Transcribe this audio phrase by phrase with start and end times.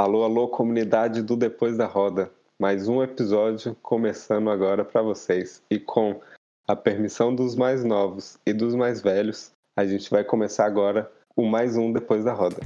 [0.00, 2.30] Alô, alô, comunidade do Depois da Roda.
[2.56, 5.60] Mais um episódio começando agora para vocês.
[5.68, 6.20] E com
[6.68, 11.44] a permissão dos mais novos e dos mais velhos, a gente vai começar agora o
[11.44, 12.60] mais um Depois da Roda.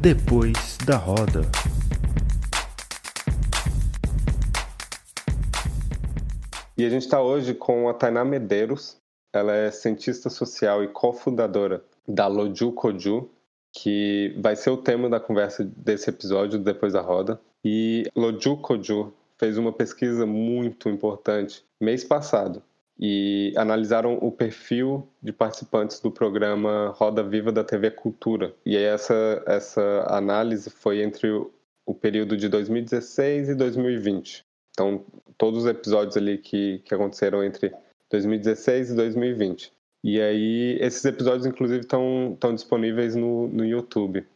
[0.00, 1.42] Depois da Roda.
[6.78, 9.03] E a gente está hoje com a Tainá Medeiros.
[9.34, 13.28] Ela é cientista social e cofundadora da Loju Koju,
[13.72, 17.40] que vai ser o tema da conversa desse episódio depois da roda.
[17.64, 22.62] E Loju Koju fez uma pesquisa muito importante mês passado
[22.98, 28.54] e analisaram o perfil de participantes do programa Roda Viva da TV Cultura.
[28.64, 31.28] E aí essa, essa análise foi entre
[31.84, 34.44] o período de 2016 e 2020.
[34.70, 35.04] Então,
[35.36, 37.72] todos os episódios ali que, que aconteceram entre
[38.14, 39.72] 2016 e 2020.
[40.04, 44.26] E aí, esses episódios, inclusive, estão disponíveis no, no YouTube.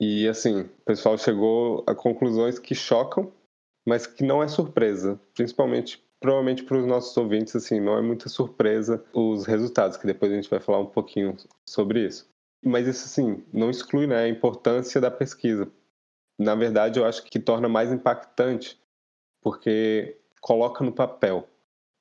[0.00, 3.32] E, assim, o pessoal chegou a conclusões que chocam,
[3.86, 5.18] mas que não é surpresa.
[5.34, 10.32] Principalmente, provavelmente para os nossos ouvintes, assim, não é muita surpresa os resultados, que depois
[10.32, 11.36] a gente vai falar um pouquinho
[11.68, 12.28] sobre isso.
[12.62, 15.70] Mas isso, assim, não exclui né, a importância da pesquisa.
[16.38, 18.78] Na verdade, eu acho que torna mais impactante
[19.40, 21.48] porque coloca no papel.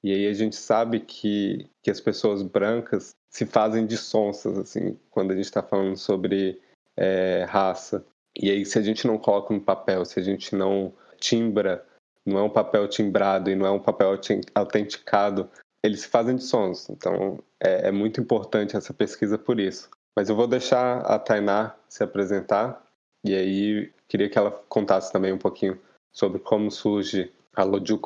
[0.04, 4.98] E aí a gente sabe que, que as pessoas brancas se fazem de sonsas, assim,
[5.10, 6.62] quando a gente está falando sobre
[6.98, 8.06] é, raça.
[8.38, 11.86] E aí, se a gente não coloca no papel, se a gente não timbra,
[12.26, 14.20] não é um papel timbrado e não é um papel
[14.54, 15.50] autenticado,
[15.84, 16.90] eles se fazem de sons.
[16.90, 19.90] Então, é, é muito importante essa pesquisa por isso.
[20.16, 22.84] Mas eu vou deixar a Tainá se apresentar
[23.26, 25.80] e aí queria que ela contasse também um pouquinho
[26.12, 27.98] sobre como surge a Loju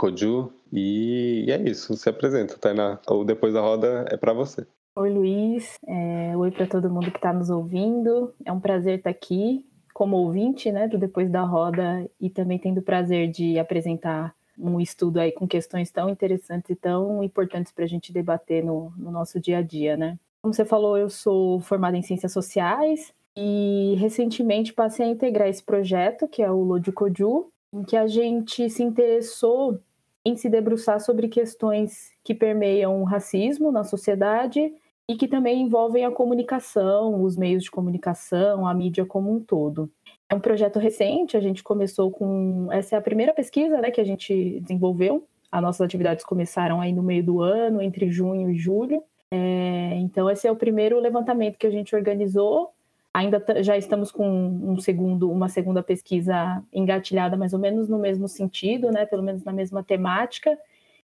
[0.71, 2.99] E, é isso, se apresenta, Tainá.
[3.09, 4.65] O Depois da Roda é para você.
[4.95, 5.77] Oi, Luiz.
[5.87, 8.33] É, oi para todo mundo que está nos ouvindo.
[8.43, 12.79] É um prazer estar aqui como ouvinte né, do Depois da Roda e também tendo
[12.79, 17.83] o prazer de apresentar um estudo aí com questões tão interessantes e tão importantes para
[17.83, 20.17] a gente debater no, no nosso dia a dia, né?
[20.41, 25.63] Como você falou, eu sou formada em Ciências Sociais e recentemente passei a integrar esse
[25.63, 29.79] projeto, que é o Loju Koju, em que a gente se interessou
[30.27, 34.73] em se debruçar sobre questões que permeiam o racismo na sociedade
[35.09, 39.89] e que também envolvem a comunicação, os meios de comunicação, a mídia como um todo.
[40.29, 42.67] É um projeto recente, a gente começou com.
[42.73, 45.25] Essa é a primeira pesquisa né, que a gente desenvolveu.
[45.49, 49.01] As nossas atividades começaram aí no meio do ano, entre junho e julho.
[49.31, 52.73] É, então, esse é o primeiro levantamento que a gente organizou
[53.17, 58.27] Ainda já estamos com um segundo, uma segunda pesquisa engatilhada mais ou menos no mesmo
[58.27, 59.07] sentido, né?
[59.07, 60.55] Pelo menos na mesma temática.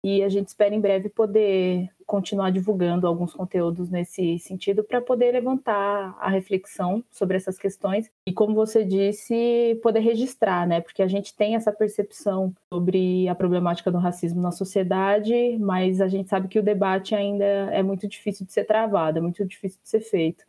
[0.03, 5.31] E a gente espera em breve poder continuar divulgando alguns conteúdos nesse sentido para poder
[5.31, 10.81] levantar a reflexão sobre essas questões e, como você disse, poder registrar, né?
[10.81, 16.09] Porque a gente tem essa percepção sobre a problemática do racismo na sociedade, mas a
[16.09, 19.79] gente sabe que o debate ainda é muito difícil de ser travado, é muito difícil
[19.81, 20.45] de ser feito.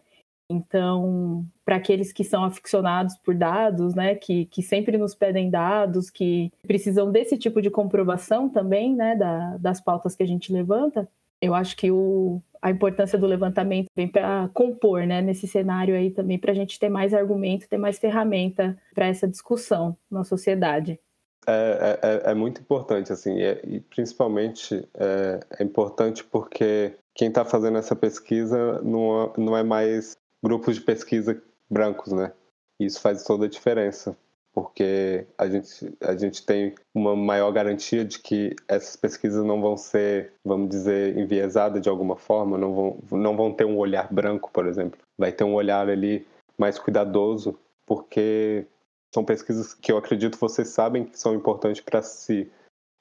[0.50, 6.09] Então, para aqueles que são aficionados por dados, né, que, que sempre nos pedem dados,
[6.09, 11.08] que precisam desse tipo de comprovação também, né, da, das pautas que a gente levanta,
[11.42, 16.12] eu acho que o, a importância do levantamento vem para compor, né, nesse cenário aí
[16.12, 21.00] também, para a gente ter mais argumento, ter mais ferramenta para essa discussão na sociedade.
[21.46, 27.28] É, é, é, é muito importante, assim, e, e principalmente é, é, importante porque quem
[27.28, 32.34] está fazendo essa pesquisa não, não é mais grupos de pesquisa brancos, né?
[32.80, 34.18] Isso faz toda a diferença,
[34.54, 39.78] porque a gente, a gente tem uma maior garantia de que essas pesquisas não vão
[39.78, 44.52] ser, vamos dizer, enviesadas de alguma forma, não vão, não vão ter um olhar branco,
[44.52, 45.00] por exemplo.
[45.18, 46.28] Vai ter um olhar ali
[46.58, 48.66] mais cuidadoso, porque
[49.14, 52.52] são pesquisas que eu acredito vocês sabem que são importantes para si,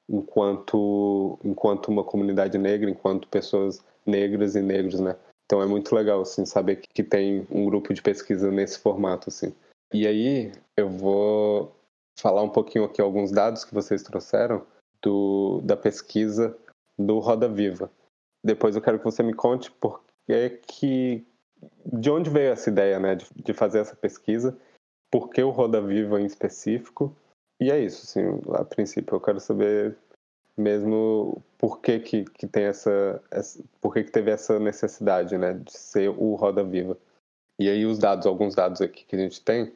[0.09, 5.17] enquanto, enquanto uma comunidade negra, enquanto pessoas negras e negros, né?
[5.53, 9.55] Então é muito legal, assim, saber que tem um grupo de pesquisa nesse formato, assim.
[9.93, 11.77] E aí eu vou
[12.19, 14.67] falar um pouquinho aqui alguns dados que vocês trouxeram
[15.03, 16.57] do, da pesquisa
[16.99, 17.91] do Roda Viva.
[18.43, 21.27] Depois eu quero que você me conte por que que
[21.85, 24.57] de onde veio essa ideia, né, de, de fazer essa pesquisa,
[25.11, 27.15] por que o Roda Viva em específico.
[27.61, 29.99] E é isso, assim, a princípio eu quero saber
[30.57, 35.55] mesmo por que, que, que tem essa, essa, por que, que teve essa necessidade né,
[35.55, 36.97] de ser o Roda Viva.
[37.59, 39.73] E aí os dados, alguns dados aqui que a gente tem,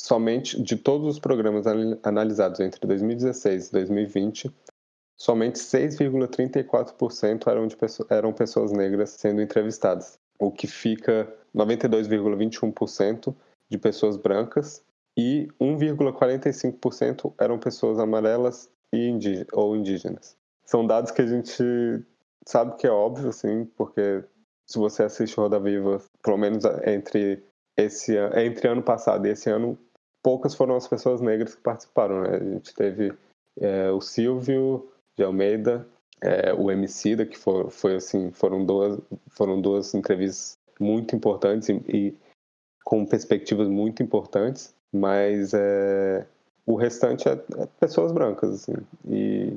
[0.00, 1.64] somente de todos os programas
[2.02, 4.54] analisados entre 2016 e 2020,
[5.16, 7.76] somente 6,34% eram, de
[8.10, 10.18] eram pessoas negras sendo entrevistadas.
[10.38, 13.34] o que fica 92,21%
[13.68, 14.82] de pessoas brancas
[15.16, 20.36] e 1,45% eram pessoas amarelas e indígenas, ou indígenas.
[20.64, 22.04] São dados que a gente
[22.46, 24.24] sabe que é óbvio, assim, porque
[24.66, 27.42] se você assiste Roda Viva, pelo menos entre
[27.76, 29.78] esse entre ano passado e esse ano,
[30.22, 32.22] poucas foram as pessoas negras que participaram.
[32.22, 32.36] Né?
[32.36, 33.12] A gente teve
[33.60, 35.86] é, o Silvio de Almeida,
[36.20, 38.98] é, o Emicida, que foi assim, foram duas,
[39.30, 42.16] foram duas entrevistas muito importantes e, e
[42.84, 46.26] com perspectivas muito importantes, mas é,
[46.66, 48.74] o restante é, é, pessoas brancas, assim,
[49.08, 49.56] e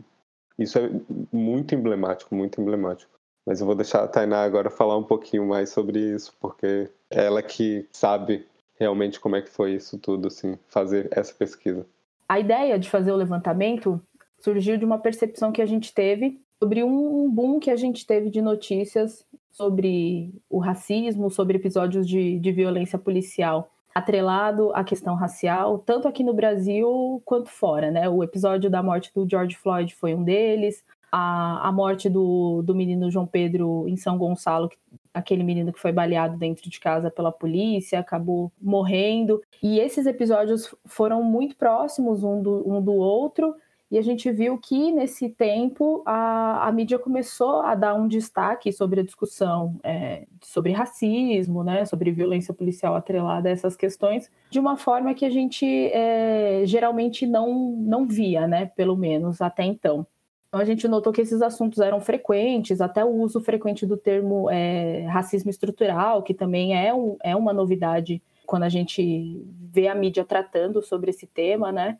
[0.58, 0.90] isso é
[1.32, 3.12] muito emblemático, muito emblemático.
[3.46, 7.44] Mas eu vou deixar a Tainá agora falar um pouquinho mais sobre isso, porque ela
[7.44, 8.48] que sabe
[8.80, 11.86] realmente como é que foi isso tudo, assim, fazer essa pesquisa.
[12.28, 14.02] A ideia de fazer o levantamento
[14.40, 18.30] surgiu de uma percepção que a gente teve sobre um boom que a gente teve
[18.30, 25.80] de notícias sobre o racismo, sobre episódios de, de violência policial atrelado à questão racial,
[25.80, 28.10] tanto aqui no Brasil quanto fora, né?
[28.10, 32.76] O episódio da morte do George Floyd foi um deles, a, a morte do, do
[32.76, 34.70] menino João Pedro em São Gonçalo,
[35.14, 39.42] aquele menino que foi baleado dentro de casa pela polícia, acabou morrendo.
[39.64, 43.56] E esses episódios foram muito próximos um do, um do outro,
[43.92, 48.72] e a gente viu que nesse tempo a, a mídia começou a dar um destaque
[48.72, 54.60] sobre a discussão é, sobre racismo, né, sobre violência policial atrelada a essas questões, de
[54.60, 60.06] uma forma que a gente é, geralmente não, não via, né, pelo menos até então.
[60.48, 64.50] Então a gente notou que esses assuntos eram frequentes, até o uso frequente do termo
[64.50, 69.96] é, racismo estrutural, que também é, um, é uma novidade quando a gente vê a
[69.96, 71.98] mídia tratando sobre esse tema, né?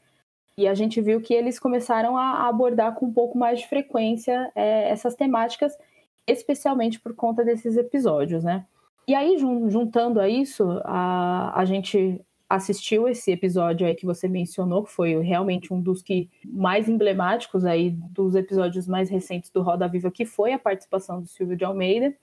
[0.58, 4.52] E a gente viu que eles começaram a abordar com um pouco mais de frequência
[4.56, 5.78] é, essas temáticas,
[6.26, 8.66] especialmente por conta desses episódios, né?
[9.08, 12.20] E aí, juntando a isso, a, a gente
[12.50, 17.66] assistiu esse episódio aí que você mencionou, que foi realmente um dos que mais emblemáticos
[17.66, 21.66] aí dos episódios mais recentes do Roda Viva, que foi a participação do Silvio de
[21.66, 22.16] Almeida.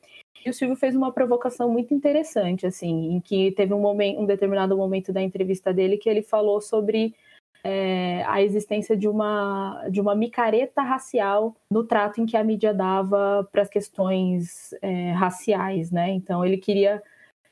[0.44, 4.26] E o Silvio fez uma provocação muito interessante, assim, em que teve um, momento, um
[4.26, 7.14] determinado momento da entrevista dele que ele falou sobre
[7.64, 12.74] é, a existência de uma, de uma micareta racial no trato em que a mídia
[12.74, 16.10] dava para as questões é, raciais, né?
[16.10, 17.02] Então ele queria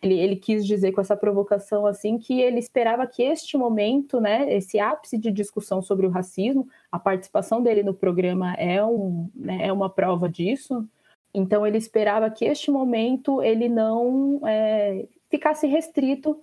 [0.02, 4.50] ele, ele, quis dizer com essa provocação assim que ele esperava que este momento, né,
[4.50, 9.66] esse ápice de discussão sobre o racismo, a participação dele no programa é, um, né,
[9.66, 10.88] é uma prova disso.
[11.34, 16.40] Então ele esperava que este momento ele não é, ficasse restrito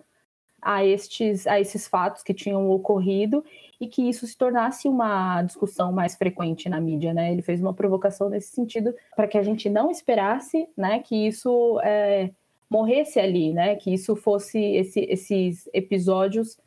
[0.61, 3.43] a estes, a esses fatos que tinham ocorrido
[3.79, 7.31] e que isso se tornasse uma discussão mais frequente na mídia, né?
[7.31, 11.79] Ele fez uma provocação nesse sentido para que a gente não esperasse, né, que isso
[11.83, 12.31] é,
[12.69, 13.75] morresse ali, né?
[13.75, 16.57] Que isso fosse esse, esses episódios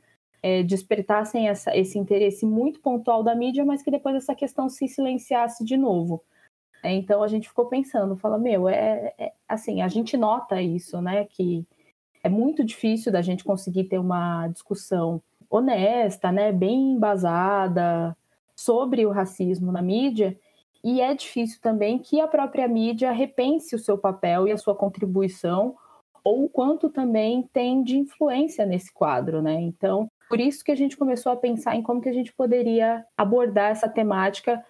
[0.42, 4.88] é, despertassem essa, esse interesse muito pontual da mídia, mas que depois essa questão se
[4.88, 6.22] silenciasse de novo.
[6.82, 11.00] É, então a gente ficou pensando, fala, meu, é, é assim, a gente nota isso,
[11.02, 11.26] né?
[11.26, 11.66] Que
[12.22, 18.16] é muito difícil da gente conseguir ter uma discussão honesta, né, bem embasada
[18.54, 20.38] sobre o racismo na mídia,
[20.82, 24.74] e é difícil também que a própria mídia repense o seu papel e a sua
[24.74, 25.76] contribuição,
[26.22, 29.54] ou quanto também tem de influência nesse quadro, né?
[29.60, 33.04] Então, por isso que a gente começou a pensar em como que a gente poderia
[33.16, 34.64] abordar essa temática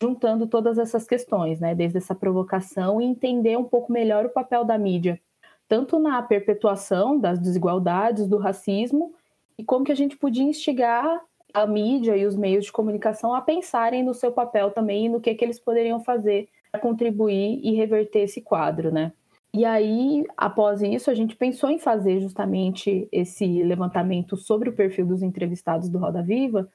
[0.00, 1.74] juntando todas essas questões, né?
[1.74, 5.20] Desde essa provocação e entender um pouco melhor o papel da mídia
[5.68, 9.12] tanto na perpetuação das desigualdades, do racismo,
[9.58, 11.20] e como que a gente podia instigar
[11.52, 15.20] a mídia e os meios de comunicação a pensarem no seu papel também e no
[15.20, 19.12] que, que eles poderiam fazer para contribuir e reverter esse quadro, né?
[19.54, 25.06] E aí, após isso, a gente pensou em fazer justamente esse levantamento sobre o perfil
[25.06, 26.68] dos entrevistados do Roda Viva,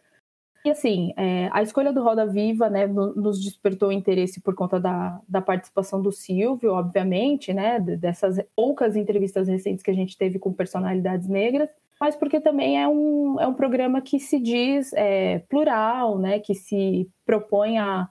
[0.66, 5.20] e assim, é, a escolha do Roda Viva né, nos despertou interesse por conta da,
[5.28, 10.52] da participação do Silvio, obviamente, né, dessas poucas entrevistas recentes que a gente teve com
[10.52, 16.18] personalidades negras, mas porque também é um, é um programa que se diz é, plural,
[16.18, 18.10] né, que se propõe a,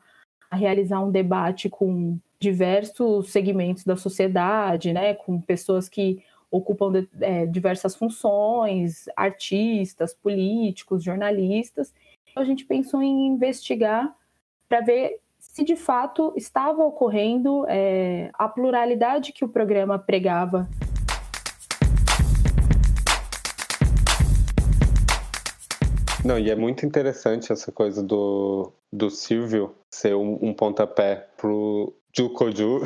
[0.50, 7.08] a realizar um debate com diversos segmentos da sociedade, né, com pessoas que ocupam de,
[7.20, 11.92] é, diversas funções, artistas, políticos, jornalistas,
[12.40, 14.14] a gente pensou em investigar
[14.68, 20.68] para ver se de fato estava ocorrendo é, a pluralidade que o programa pregava.
[26.24, 31.94] Não, e é muito interessante essa coisa do, do Silvio ser um, um pontapé pro
[32.16, 32.82] Jukoju.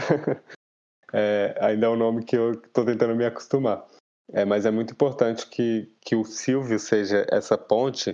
[1.12, 3.84] é, ainda é um nome que eu estou tentando me acostumar.
[4.32, 8.12] É, mas é muito importante que, que o Silvio seja essa ponte,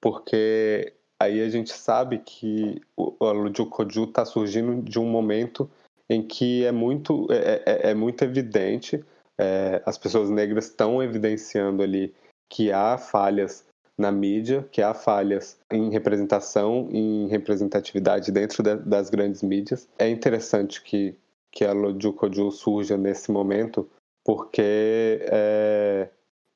[0.00, 5.70] porque aí a gente sabe que o, o Lujukoju está surgindo de um momento
[6.08, 9.04] em que é muito, é, é, é muito evidente,
[9.38, 12.14] é, as pessoas negras estão evidenciando ali
[12.48, 13.64] que há falhas
[13.96, 19.86] na mídia, que há falhas em representação, em representatividade dentro de, das grandes mídias.
[19.98, 21.14] É interessante que,
[21.52, 23.88] que a Lojukoju surja nesse momento,
[24.24, 26.08] porque é,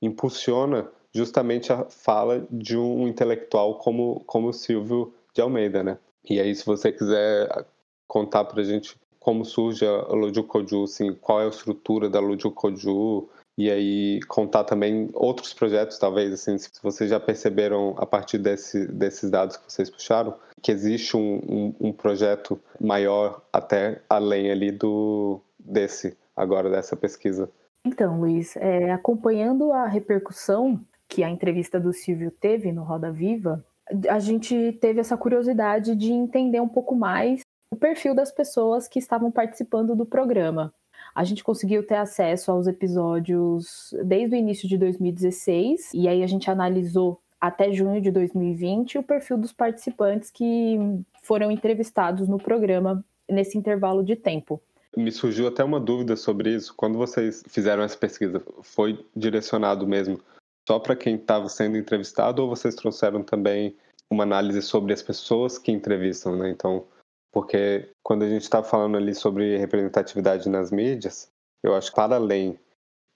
[0.02, 5.99] impulsiona justamente a fala de um intelectual como, como o Silvio de Almeida, né?
[6.28, 7.66] E aí, se você quiser
[8.09, 13.28] contar para a gente como surge a Lojukoju, assim, qual é a estrutura da Lojukoju,
[13.56, 18.87] e aí contar também outros projetos, talvez, assim, se vocês já perceberam a partir desse,
[18.87, 24.73] desses dados que vocês puxaram, que existe um, um, um projeto maior até além ali
[24.73, 27.49] do desse, agora dessa pesquisa.
[27.87, 33.64] Então, Luiz, é, acompanhando a repercussão que a entrevista do Silvio teve no Roda Viva,
[34.08, 38.99] a gente teve essa curiosidade de entender um pouco mais o perfil das pessoas que
[38.99, 40.73] estavam participando do programa.
[41.14, 46.26] A gente conseguiu ter acesso aos episódios desde o início de 2016, e aí a
[46.26, 50.78] gente analisou até junho de 2020 o perfil dos participantes que
[51.23, 54.61] foram entrevistados no programa nesse intervalo de tempo.
[54.96, 56.73] Me surgiu até uma dúvida sobre isso.
[56.76, 60.20] Quando vocês fizeram essa pesquisa, foi direcionado mesmo
[60.68, 63.76] só para quem estava sendo entrevistado ou vocês trouxeram também
[64.11, 66.50] uma análise sobre as pessoas que entrevistam, né?
[66.50, 66.87] Então,
[67.33, 71.28] porque quando a gente está falando ali sobre representatividade nas mídias,
[71.62, 72.59] eu acho que para além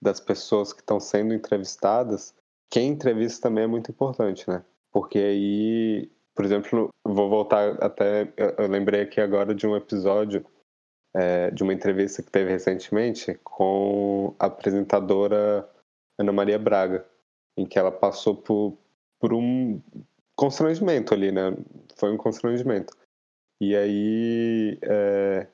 [0.02, 2.34] das pessoas que estão sendo entrevistadas,
[2.70, 4.64] quem entrevista também é muito importante, né?
[4.92, 8.32] Porque aí, por exemplo, vou voltar até.
[8.58, 10.44] Eu lembrei aqui agora de um episódio
[11.14, 15.68] é, de uma entrevista que teve recentemente com a apresentadora
[16.18, 17.06] Ana Maria Braga,
[17.58, 18.78] em que ela passou por,
[19.18, 19.80] por um
[20.36, 21.56] constrangimento ali, né?
[21.96, 22.96] Foi um constrangimento.
[23.60, 25.46] E aí é,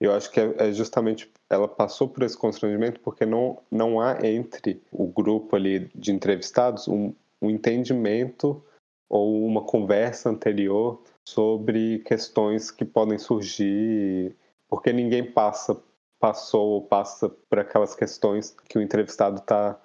[0.00, 4.24] eu acho que é, é, justamente ela passou por esse constrangimento porque não, não há
[4.24, 8.62] entre o grupo ali de entrevistados um, um entendimento
[9.08, 14.36] ou uma conversa anterior sobre questões que podem surgir
[14.68, 15.76] porque ninguém passa
[16.20, 19.80] passou ou passa por aquelas questões que o entrevistado está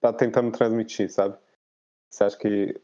[0.00, 1.36] tá tentando transmitir, sabe?
[2.10, 2.80] Você acha que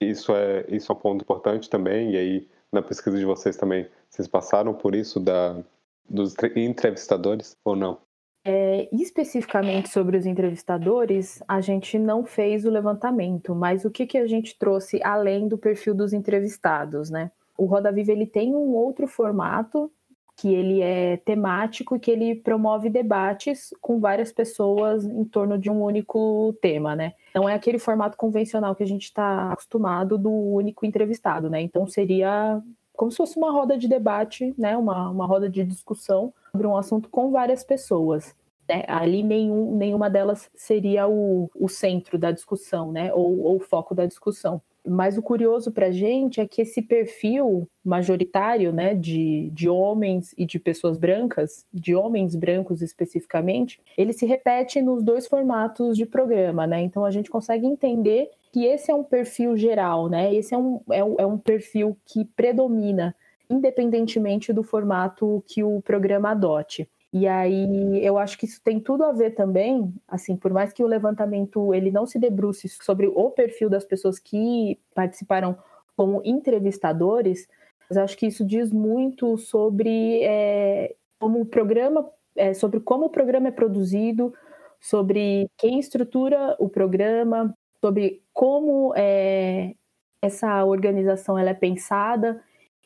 [0.00, 3.88] isso é isso é um ponto importante também e aí na pesquisa de vocês também,
[4.08, 5.62] vocês passaram por isso da,
[6.08, 7.98] dos entrevistadores ou não?
[8.44, 14.18] É, especificamente sobre os entrevistadores, a gente não fez o levantamento, mas o que, que
[14.18, 17.32] a gente trouxe além do perfil dos entrevistados, né?
[17.58, 19.90] O Roda Viva ele tem um outro formato
[20.36, 25.70] que ele é temático e que ele promove debates com várias pessoas em torno de
[25.70, 27.14] um único tema, né?
[27.34, 31.62] Não é aquele formato convencional que a gente está acostumado do único entrevistado, né?
[31.62, 32.62] Então seria
[32.92, 34.76] como se fosse uma roda de debate, né?
[34.76, 38.34] Uma, uma roda de discussão sobre um assunto com várias pessoas.
[38.68, 38.84] Né?
[38.88, 43.12] Ali nenhum, nenhuma delas seria o, o centro da discussão, né?
[43.14, 44.60] Ou, ou o foco da discussão.
[44.86, 50.34] Mas o curioso para a gente é que esse perfil majoritário né, de, de homens
[50.38, 56.06] e de pessoas brancas, de homens brancos especificamente, ele se repete nos dois formatos de
[56.06, 56.66] programa.
[56.66, 56.82] Né?
[56.82, 60.34] Então a gente consegue entender que esse é um perfil geral, né?
[60.34, 63.14] esse é um, é, é um perfil que predomina,
[63.50, 66.88] independentemente do formato que o programa adote.
[67.12, 70.82] E aí eu acho que isso tem tudo a ver também, assim, por mais que
[70.82, 75.56] o levantamento ele não se debruce sobre o perfil das pessoas que participaram
[75.96, 77.48] como entrevistadores,
[77.88, 83.10] mas acho que isso diz muito sobre é, como o programa, é, sobre como o
[83.10, 84.34] programa é produzido,
[84.80, 89.74] sobre quem estrutura o programa, sobre como é,
[90.20, 92.42] essa organização ela é pensada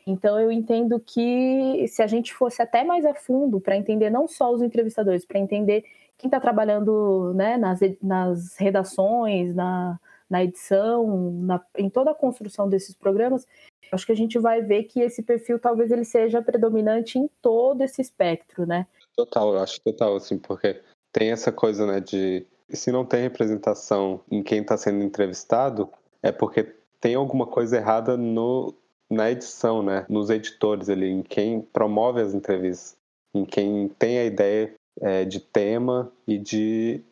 [0.06, 4.26] então eu entendo que se a gente fosse até mais a fundo para entender não
[4.26, 5.84] só os entrevistadores, para entender
[6.16, 12.68] quem está trabalhando né, nas, nas redações, na, na edição, na, em toda a construção
[12.68, 13.46] desses programas,
[13.90, 17.82] acho que a gente vai ver que esse perfil talvez ele seja predominante em todo
[17.82, 18.86] esse espectro, né?
[19.16, 20.80] Total, eu acho total, assim, porque
[21.12, 25.88] tem essa coisa, né, de se não tem representação em quem está sendo entrevistado,
[26.22, 28.74] é porque tem alguma coisa errada no,
[29.10, 30.06] na edição, né?
[30.08, 32.96] Nos editores ali, em quem promove as entrevistas,
[33.34, 37.02] em quem tem a ideia é, de tema e de,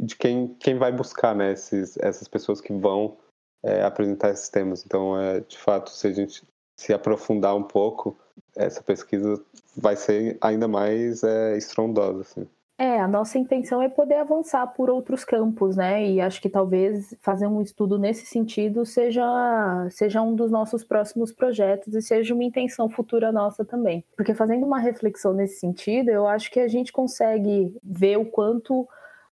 [0.00, 1.52] de quem, quem vai buscar, né?
[1.52, 3.16] Esses, essas pessoas que vão
[3.62, 4.84] é, apresentar esses temas.
[4.84, 6.42] Então, é, de fato, se a gente
[6.76, 8.16] se aprofundar um pouco,
[8.56, 9.40] essa pesquisa
[9.76, 12.22] vai ser ainda mais é, estrondosa.
[12.22, 12.48] Assim.
[12.76, 16.04] É, a nossa intenção é poder avançar por outros campos, né?
[16.10, 19.22] E acho que talvez fazer um estudo nesse sentido seja,
[19.90, 24.04] seja um dos nossos próximos projetos e seja uma intenção futura nossa também.
[24.16, 28.88] Porque fazendo uma reflexão nesse sentido, eu acho que a gente consegue ver o quanto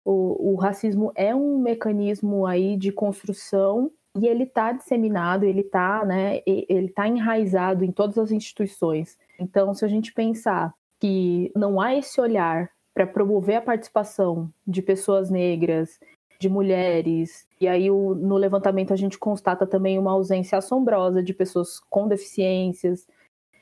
[0.03, 6.03] o, o racismo é um mecanismo aí de construção e ele está disseminado, ele está
[6.03, 9.17] né, ele tá enraizado em todas as instituições.
[9.39, 14.81] Então, se a gente pensar que não há esse olhar para promover a participação de
[14.81, 16.00] pessoas negras,
[16.39, 17.48] de mulheres.
[17.60, 22.08] E aí, o, no levantamento, a gente constata também uma ausência assombrosa de pessoas com
[22.08, 23.08] deficiências,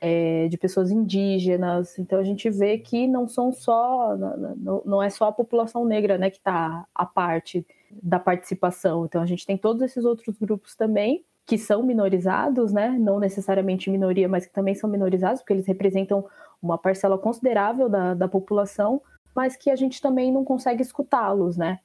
[0.00, 1.98] é, de pessoas indígenas.
[1.98, 4.16] Então, a gente vê que não são só,
[4.56, 9.04] não, não é só a população negra né, que está à parte da participação.
[9.04, 12.90] Então, a gente tem todos esses outros grupos também que são minorizados, né?
[12.90, 16.26] Não necessariamente minoria, mas que também são minorizados, porque eles representam
[16.60, 19.00] uma parcela considerável da, da população,
[19.38, 21.78] mas que a gente também não consegue escutá-los, né?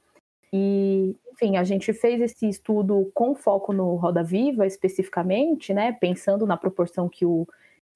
[0.52, 5.92] E, enfim, a gente fez esse estudo com foco no Roda Viva especificamente, né?
[5.92, 7.48] Pensando na proporção que o,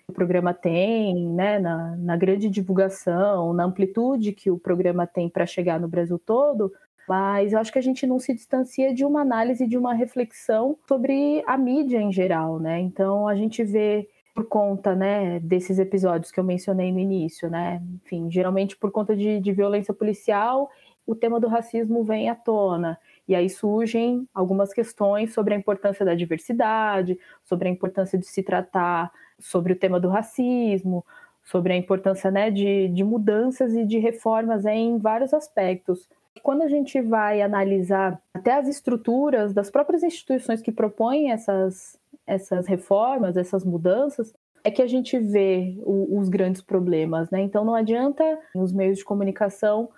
[0.07, 1.57] o programa tem, né?
[1.57, 6.71] Na, na grande divulgação, na amplitude que o programa tem para chegar no Brasil todo,
[7.09, 10.77] mas eu acho que a gente não se distancia de uma análise, de uma reflexão
[10.87, 12.79] sobre a mídia em geral, né?
[12.79, 17.81] Então a gente vê por conta, né, desses episódios que eu mencionei no início, né?
[18.05, 20.69] Enfim, geralmente por conta de, de violência policial,
[21.07, 22.99] o tema do racismo vem à tona.
[23.27, 28.43] E aí surgem algumas questões sobre a importância da diversidade, sobre a importância de se
[28.43, 31.03] tratar sobre o tema do racismo,
[31.43, 36.07] sobre a importância né, de, de mudanças e de reformas em vários aspectos.
[36.43, 42.67] Quando a gente vai analisar até as estruturas das próprias instituições que propõem essas, essas
[42.67, 47.41] reformas, essas mudanças, é que a gente vê o, os grandes problemas, né?
[47.41, 49.89] Então não adianta os meios de comunicação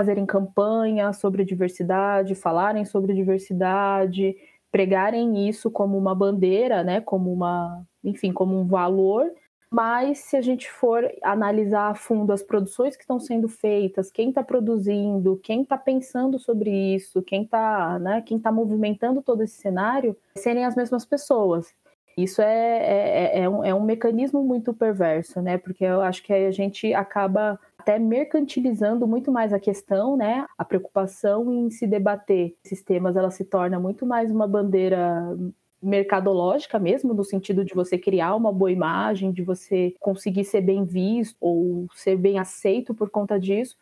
[0.00, 4.36] fazerem campanha sobre diversidade, falarem sobre diversidade,
[4.70, 7.00] pregarem isso como uma bandeira, né?
[7.00, 9.24] Como uma, enfim, como um valor,
[9.70, 14.30] mas se a gente for analisar a fundo as produções que estão sendo feitas, quem
[14.30, 19.60] está produzindo, quem está pensando sobre isso, quem está né, quem tá movimentando todo esse
[19.60, 21.74] cenário, serem as mesmas pessoas.
[22.16, 25.56] Isso é, é, é, é, um, é um mecanismo muito perverso, né?
[25.56, 30.44] Porque eu acho que a gente acaba até mercantilizando muito mais a questão, né?
[30.58, 35.32] A preocupação em se debater esses temas, ela se torna muito mais uma bandeira
[35.82, 40.84] mercadológica mesmo, no sentido de você criar uma boa imagem, de você conseguir ser bem
[40.84, 43.76] visto ou ser bem aceito por conta disso.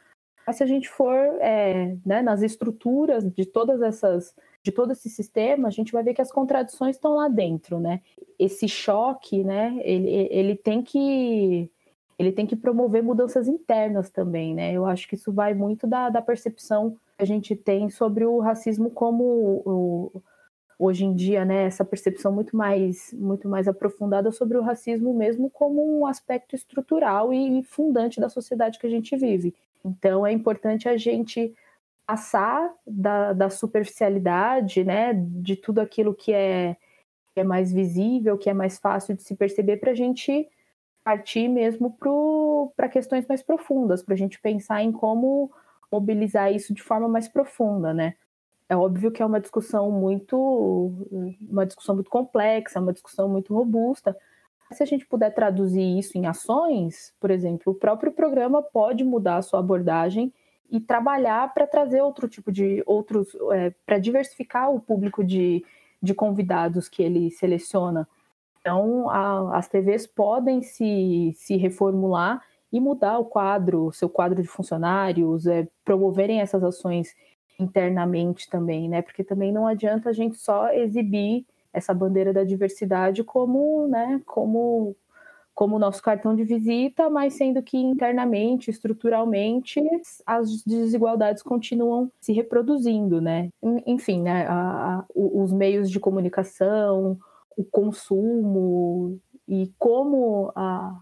[0.46, 5.08] Mas se a gente for é, né, nas estruturas de todas essas de todo esse
[5.08, 8.00] sistema, a gente vai ver que as contradições estão lá dentro, né?
[8.36, 9.78] Esse choque, né?
[9.84, 11.70] Ele, ele tem que
[12.18, 14.72] ele tem que promover mudanças internas também, né?
[14.72, 18.40] Eu acho que isso vai muito da, da percepção que a gente tem sobre o
[18.40, 19.22] racismo como
[19.64, 20.22] o,
[20.78, 25.50] hoje em dia, né, essa percepção muito mais, muito mais aprofundada sobre o racismo mesmo
[25.50, 29.54] como um aspecto estrutural e fundante da sociedade que a gente vive.
[29.84, 31.54] Então é importante a gente
[32.06, 36.76] passar da, da superficialidade, né, de tudo aquilo que é,
[37.34, 40.48] que é mais visível, que é mais fácil de se perceber, para a gente
[41.02, 41.96] partir mesmo
[42.76, 45.50] para questões mais profundas, para a gente pensar em como
[45.90, 48.14] mobilizar isso de forma mais profunda, né?
[48.68, 50.92] É óbvio que é uma discussão muito
[51.40, 54.16] uma discussão muito complexa, uma discussão muito robusta.
[54.72, 59.36] Se a gente puder traduzir isso em ações, por exemplo, o próprio programa pode mudar
[59.36, 60.32] a sua abordagem
[60.68, 65.64] e trabalhar para trazer outro tipo de outros é, para diversificar o público de,
[66.02, 68.08] de convidados que ele seleciona.
[68.60, 74.48] Então, a, as TVs podem se, se reformular e mudar o quadro, seu quadro de
[74.48, 77.14] funcionários, é, promoverem essas ações
[77.58, 79.02] internamente também, né?
[79.02, 84.96] Porque também não adianta a gente só exibir essa bandeira da diversidade como, né, como
[85.54, 89.80] como nosso cartão de visita, mas sendo que internamente, estruturalmente,
[90.26, 93.48] as desigualdades continuam se reproduzindo, né?
[93.86, 97.18] Enfim, né, a, a, os meios de comunicação,
[97.56, 100.94] o consumo e como a,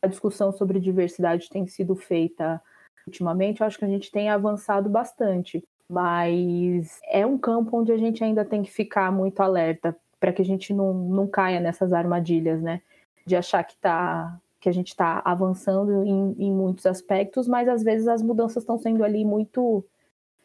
[0.00, 2.62] a discussão sobre diversidade tem sido feita
[3.06, 7.96] ultimamente, eu acho que a gente tem avançado bastante mas é um campo onde a
[7.96, 11.92] gente ainda tem que ficar muito alerta para que a gente não, não caia nessas
[11.92, 12.82] armadilhas, né?
[13.26, 17.82] De achar que tá que a gente está avançando em, em, muitos aspectos, mas às
[17.84, 19.84] vezes as mudanças estão sendo ali muito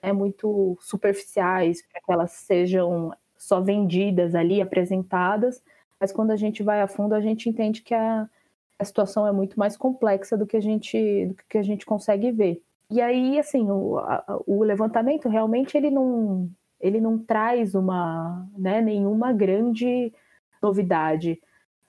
[0.03, 5.63] é muito superficiais para que elas sejam só vendidas ali, apresentadas,
[5.99, 8.29] mas quando a gente vai a fundo a gente entende que a,
[8.77, 12.31] a situação é muito mais complexa do que a gente, do que a gente consegue
[12.31, 12.61] ver.
[12.93, 16.47] E aí, assim, o, a, o levantamento realmente ele não,
[16.79, 20.13] ele não traz uma, né, nenhuma grande
[20.61, 21.41] novidade,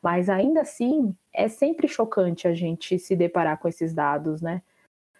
[0.03, 4.63] mas ainda assim é sempre chocante a gente se deparar com esses dados, né?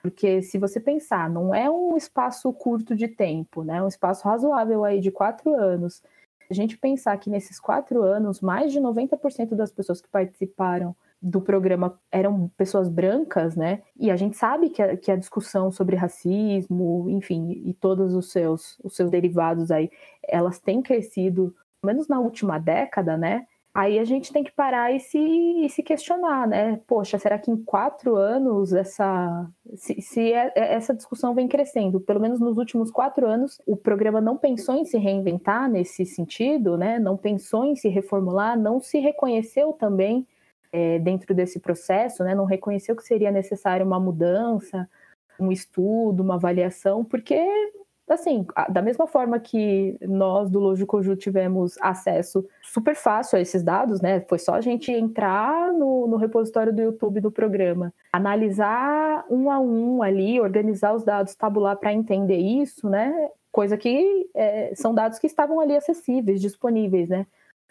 [0.01, 3.83] Porque se você pensar, não é um espaço curto de tempo, né?
[3.83, 6.03] Um espaço razoável aí de quatro anos.
[6.51, 11.41] A gente pensar que nesses quatro anos, mais de 90% das pessoas que participaram do
[11.41, 13.81] programa eram pessoas brancas, né?
[13.97, 18.31] E a gente sabe que a, que a discussão sobre racismo, enfim, e todos os
[18.31, 19.91] seus, os seus derivados aí,
[20.23, 23.47] elas têm crescido, pelo menos na última década, né?
[23.73, 26.79] Aí a gente tem que parar e se, e se questionar, né?
[26.87, 32.01] Poxa, será que em quatro anos essa, se, se é, é, essa discussão vem crescendo?
[32.01, 36.77] Pelo menos nos últimos quatro anos, o programa não pensou em se reinventar nesse sentido,
[36.77, 36.99] né?
[36.99, 40.27] Não pensou em se reformular, não se reconheceu também
[40.75, 42.35] é, dentro desse processo, né?
[42.35, 44.91] Não reconheceu que seria necessário uma mudança,
[45.39, 47.39] um estudo, uma avaliação, porque
[48.09, 53.63] assim, da mesma forma que nós do Lojo Coju tivemos acesso super fácil a esses
[53.63, 54.21] dados, né?
[54.29, 59.61] Foi só a gente entrar no, no repositório do YouTube do programa, analisar um a
[59.61, 63.31] um ali, organizar os dados, tabular para entender isso, né?
[63.53, 67.27] Coisa que é, são dados que estavam ali acessíveis, disponíveis, né?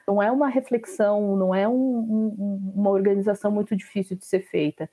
[0.07, 4.89] Não é uma reflexão, não é um, um, uma organização muito difícil de ser feita.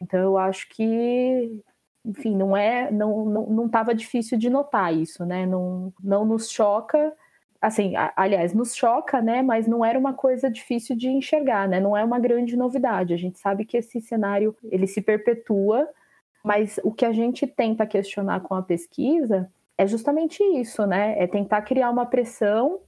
[0.00, 1.62] Então eu acho que
[2.04, 5.46] enfim, não é, não não, não tava difícil de notar isso, né?
[5.46, 7.12] Não, não nos choca,
[7.60, 9.42] assim, aliás, nos choca, né?
[9.42, 11.78] Mas não era uma coisa difícil de enxergar, né?
[11.78, 13.12] Não é uma grande novidade.
[13.12, 15.88] A gente sabe que esse cenário ele se perpetua,
[16.42, 21.14] mas o que a gente tenta questionar com a pesquisa é justamente isso, né?
[21.18, 22.80] É tentar criar uma pressão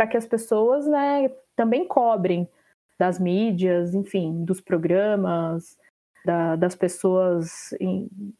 [0.00, 2.48] para que as pessoas, né, também cobrem
[2.98, 5.76] das mídias, enfim, dos programas,
[6.24, 7.74] da, das pessoas,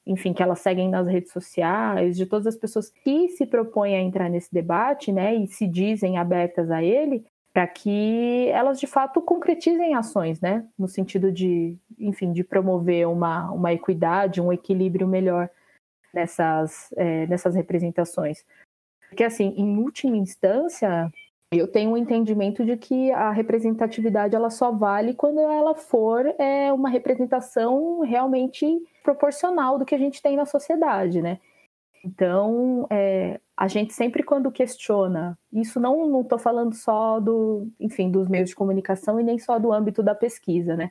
[0.07, 4.01] enfim, que elas seguem nas redes sociais, de todas as pessoas que se propõem a
[4.01, 9.20] entrar nesse debate, né, e se dizem abertas a ele, para que elas de fato
[9.20, 15.51] concretizem ações, né, no sentido de, enfim, de promover uma, uma equidade, um equilíbrio melhor
[16.14, 18.46] nessas, é, nessas representações.
[19.11, 21.12] Porque, assim, em última instância,
[21.53, 26.73] eu tenho um entendimento de que a representatividade ela só vale quando ela for é,
[26.73, 28.67] uma representação realmente
[29.03, 31.41] proporcional do que a gente tem na sociedade, né?
[32.05, 38.11] Então, é, a gente sempre quando questiona, isso não não estou falando só do, enfim,
[38.11, 40.91] dos meios de comunicação e nem só do âmbito da pesquisa, né?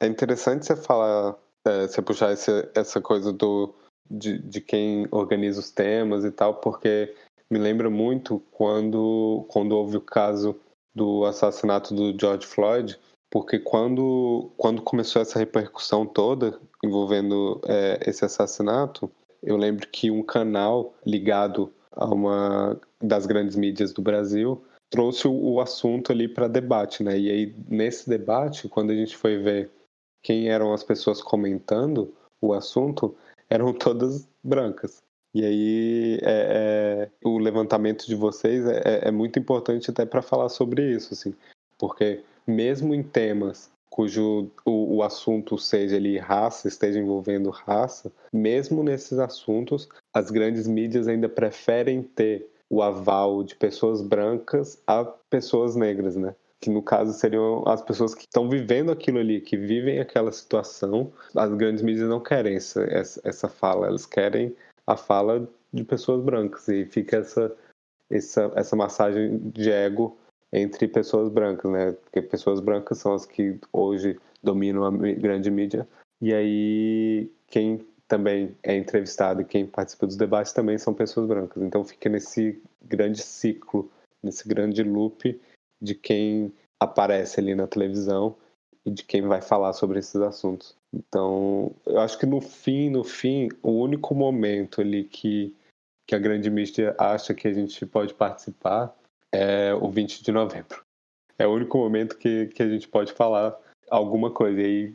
[0.00, 1.36] É interessante você falar,
[1.66, 3.74] é, você puxar esse, essa coisa do
[4.10, 7.14] de, de quem organiza os temas e tal, porque
[7.50, 10.58] me lembra muito quando, quando houve o caso
[10.94, 12.98] do assassinato do George Floyd,
[13.30, 19.10] porque quando, quando começou essa repercussão toda envolvendo é, esse assassinato,
[19.42, 25.60] eu lembro que um canal ligado a uma das grandes mídias do Brasil trouxe o,
[25.60, 27.18] assunto ali para debate, né?
[27.18, 29.70] E aí nesse debate, quando a gente foi ver
[30.22, 33.14] quem eram as pessoas comentando o assunto,
[33.48, 34.98] eram todas brancas.
[35.34, 40.22] E aí é, é, o levantamento de vocês é, é, é muito importante até para
[40.22, 41.34] falar sobre isso, assim,
[41.78, 48.84] porque mesmo em temas cujo o, o, assunto seja ali raça, esteja envolvendo raça, mesmo
[48.84, 55.74] nesses assuntos, as grandes mídias ainda preferem ter o aval de pessoas brancas a pessoas
[55.74, 56.34] negras, né?
[56.60, 61.10] Que no caso seriam as pessoas que estão vivendo aquilo ali, que vivem aquela situação.
[61.34, 64.54] As grandes mídias não querem essa, essa, essa fala, elas querem
[64.90, 67.54] a fala de pessoas brancas e fica essa
[68.10, 70.18] essa, essa massagem de ego
[70.52, 71.92] entre pessoas brancas, né?
[71.92, 75.86] Porque pessoas brancas são as que hoje dominam a grande mídia.
[76.20, 81.62] E aí quem também é entrevistado e quem participa dos debates também são pessoas brancas.
[81.62, 83.88] Então fica nesse grande ciclo,
[84.20, 85.40] nesse grande loop
[85.80, 88.34] de quem aparece ali na televisão
[88.84, 90.74] e de quem vai falar sobre esses assuntos.
[90.92, 95.54] Então, eu acho que no fim, no fim, o único momento ali que,
[96.06, 98.94] que a grande mídia acha que a gente pode participar
[99.32, 100.82] é o 20 de novembro.
[101.38, 103.56] É o único momento que, que a gente pode falar
[103.90, 104.60] alguma coisa.
[104.60, 104.94] E aí,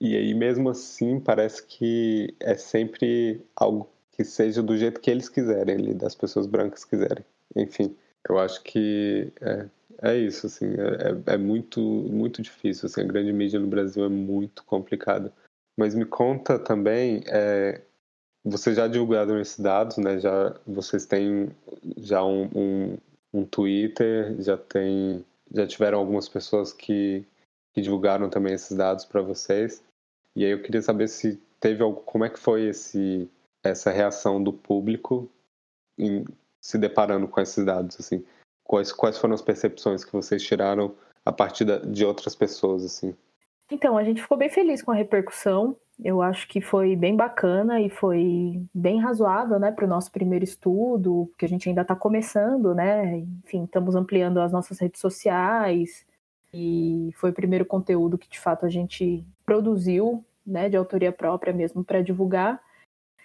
[0.00, 5.28] e aí, mesmo assim, parece que é sempre algo que seja do jeito que eles
[5.28, 7.24] quiserem, ali, das pessoas brancas quiserem.
[7.56, 7.96] Enfim,
[8.28, 9.66] eu acho que é,
[10.02, 14.04] é isso, assim, é, é, é muito, muito difícil, assim, a grande mídia no Brasil
[14.04, 15.32] é muito complicada.
[15.78, 17.80] Mas me conta também, é,
[18.44, 20.18] vocês já divulgaram esses dados, né?
[20.18, 21.50] Já, vocês têm
[21.96, 22.98] já um, um,
[23.32, 27.24] um Twitter, já tem, já tiveram algumas pessoas que,
[27.72, 29.82] que divulgaram também esses dados para vocês.
[30.36, 33.28] E aí eu queria saber se teve algo, como é que foi esse
[33.64, 35.30] essa reação do público
[35.96, 36.24] em,
[36.60, 38.24] se deparando com esses dados, assim.
[38.72, 40.94] Quais, quais foram as percepções que vocês tiraram
[41.26, 43.14] a partir da, de outras pessoas, assim?
[43.70, 45.76] Então, a gente ficou bem feliz com a repercussão.
[46.02, 50.42] Eu acho que foi bem bacana e foi bem razoável, né, para o nosso primeiro
[50.42, 53.18] estudo, porque a gente ainda está começando, né?
[53.44, 56.06] Enfim, estamos ampliando as nossas redes sociais
[56.54, 61.52] e foi o primeiro conteúdo que de fato a gente produziu, né, de autoria própria
[61.52, 62.58] mesmo para divulgar.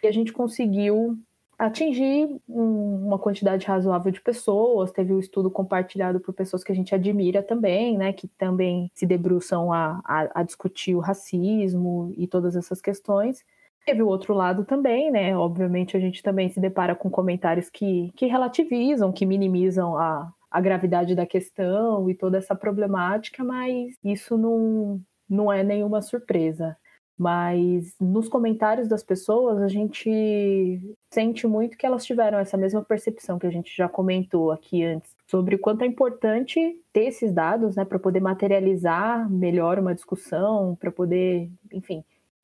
[0.03, 1.17] E a gente conseguiu
[1.57, 4.91] atingir uma quantidade razoável de pessoas.
[4.91, 8.91] Teve o um estudo compartilhado por pessoas que a gente admira também, né, que também
[8.93, 13.43] se debruçam a, a, a, discutir o racismo e todas essas questões.
[13.85, 15.35] Teve o outro lado também, né?
[15.35, 20.61] Obviamente a gente também se depara com comentários que, que relativizam, que minimizam a, a
[20.61, 26.75] gravidade da questão e toda essa problemática, mas isso não, não é nenhuma surpresa.
[27.17, 30.79] Mas nos comentários das pessoas, a gente
[31.11, 35.15] sente muito que elas tiveram essa mesma percepção que a gente já comentou aqui antes,
[35.25, 40.75] sobre o quanto é importante ter esses dados, né, para poder materializar melhor uma discussão,
[40.79, 42.03] para poder, enfim,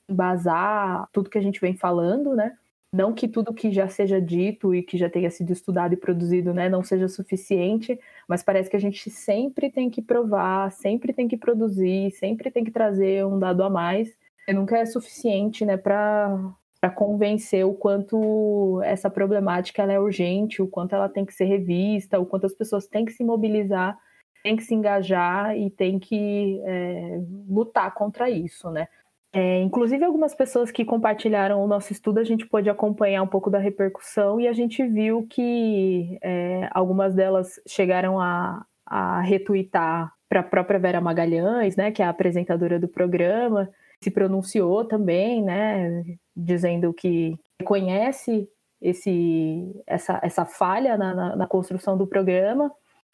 [0.10, 2.58] embasar tudo que a gente vem falando, né?
[2.92, 6.54] Não que tudo que já seja dito e que já tenha sido estudado e produzido,
[6.54, 11.28] né, não seja suficiente, mas parece que a gente sempre tem que provar, sempre tem
[11.28, 14.16] que produzir, sempre tem que trazer um dado a mais
[14.52, 20.68] nunca é suficiente, né, para para convencer o quanto essa problemática ela é urgente, o
[20.68, 23.98] quanto ela tem que ser revista, o quanto as pessoas têm que se mobilizar,
[24.44, 28.90] têm que se engajar e têm que é, lutar contra isso, né?
[29.32, 33.50] É, inclusive, algumas pessoas que compartilharam o nosso estudo, a gente pôde acompanhar um pouco
[33.50, 40.42] da repercussão e a gente viu que é, algumas delas chegaram a, a retweetar para
[40.42, 43.70] a própria Vera Magalhães, né, que é a apresentadora do programa,
[44.04, 46.04] se pronunciou também, né,
[46.36, 48.48] dizendo que conhece
[48.82, 52.72] esse, essa, essa falha na, na, na construção do programa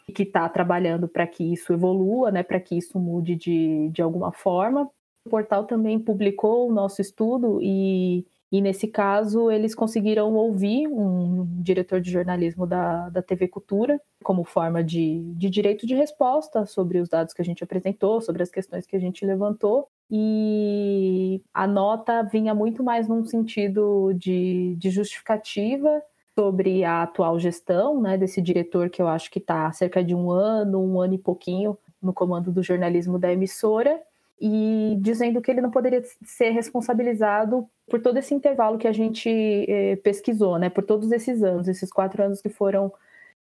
[0.08, 4.02] e que está trabalhando para que isso evolua, né, para que isso mude de, de
[4.02, 4.90] alguma forma.
[5.26, 11.46] O portal também publicou o nosso estudo e, e nesse caso, eles conseguiram ouvir um
[11.62, 17.00] diretor de jornalismo da, da TV Cultura, como forma de, de direito de resposta sobre
[17.00, 19.88] os dados que a gente apresentou, sobre as questões que a gente levantou.
[20.10, 26.02] E a nota vinha muito mais num sentido de, de justificativa
[26.36, 30.16] sobre a atual gestão né, desse diretor que eu acho que está há cerca de
[30.16, 34.02] um ano, um ano e pouquinho no comando do jornalismo da emissora
[34.42, 39.30] e dizendo que ele não poderia ser responsabilizado por todo esse intervalo que a gente
[39.30, 42.92] eh, pesquisou, né, por todos esses anos, esses quatro anos que foram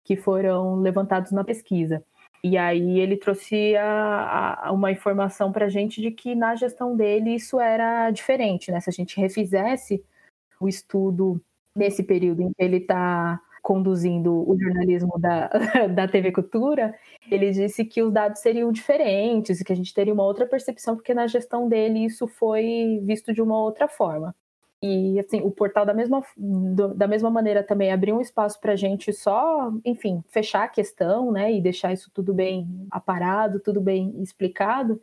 [0.03, 2.03] que foram levantados na pesquisa.
[2.43, 6.95] E aí ele trouxe a, a, uma informação para a gente de que na gestão
[6.95, 8.79] dele isso era diferente, né?
[8.79, 10.03] Se a gente refizesse
[10.59, 11.39] o estudo
[11.75, 15.49] nesse período em que ele está conduzindo o jornalismo da,
[15.93, 16.93] da TV Cultura,
[17.29, 20.95] ele disse que os dados seriam diferentes e que a gente teria uma outra percepção,
[20.95, 24.35] porque na gestão dele isso foi visto de uma outra forma.
[24.83, 26.23] E assim, o portal da mesma,
[26.95, 31.31] da mesma maneira também abriu um espaço para a gente só, enfim, fechar a questão,
[31.31, 34.99] né, e deixar isso tudo bem aparado, tudo bem explicado.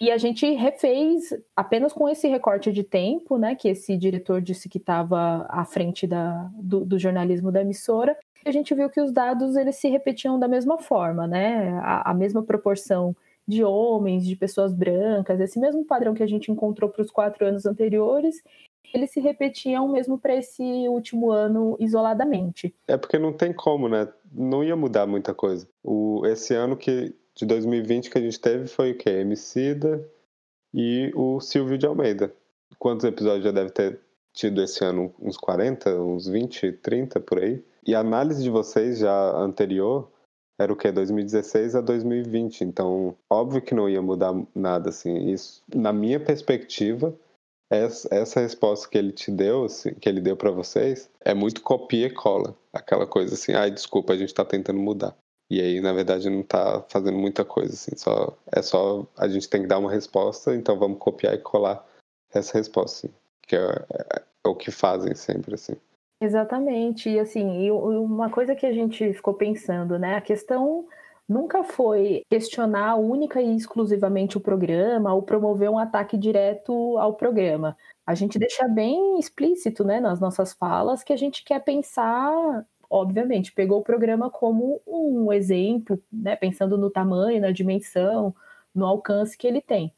[0.00, 4.68] E a gente refez apenas com esse recorte de tempo, né, que esse diretor disse
[4.68, 8.16] que estava à frente da, do, do, jornalismo da emissora.
[8.44, 12.10] E a gente viu que os dados eles se repetiam da mesma forma, né, a,
[12.10, 13.14] a mesma proporção
[13.46, 17.44] de homens, de pessoas brancas, esse mesmo padrão que a gente encontrou para os quatro
[17.44, 18.36] anos anteriores
[18.94, 22.74] eles se repetiam mesmo para esse último ano isoladamente.
[22.86, 24.08] É porque não tem como, né?
[24.32, 25.66] Não ia mudar muita coisa.
[25.82, 29.10] O, esse ano que, de 2020 que a gente teve foi o quê?
[29.10, 30.08] Emicida
[30.74, 32.34] e o Silvio de Almeida.
[32.78, 34.00] Quantos episódios já deve ter
[34.32, 35.14] tido esse ano?
[35.20, 37.62] Uns 40, uns 20, 30 por aí?
[37.86, 40.10] E a análise de vocês já anterior
[40.58, 45.62] era o que 2016 a 2020 então óbvio que não ia mudar nada assim isso
[45.74, 47.18] na minha perspectiva
[47.72, 52.06] essa, resposta que ele te deu, assim, que ele deu para vocês, é muito copia
[52.06, 52.54] e cola.
[52.72, 55.16] Aquela coisa assim, ai, desculpa, a gente tá tentando mudar.
[55.52, 59.50] E aí, na verdade, não tá fazendo muita coisa, assim, só, é só a gente
[59.50, 61.86] tem que dar uma resposta, então vamos copiar e colar
[62.32, 65.74] essa resposta, assim, que é, é, é o que fazem sempre, assim.
[66.22, 70.86] Exatamente, e assim, uma coisa que a gente ficou pensando, né, a questão
[71.28, 77.76] nunca foi questionar única e exclusivamente o programa ou promover um ataque direto ao programa.
[78.06, 83.52] A gente deixa bem explícito né, nas nossas falas que a gente quer pensar, obviamente,
[83.52, 88.34] pegou o programa como um exemplo, né, pensando no tamanho, na dimensão,
[88.74, 89.94] no alcance que ele tem.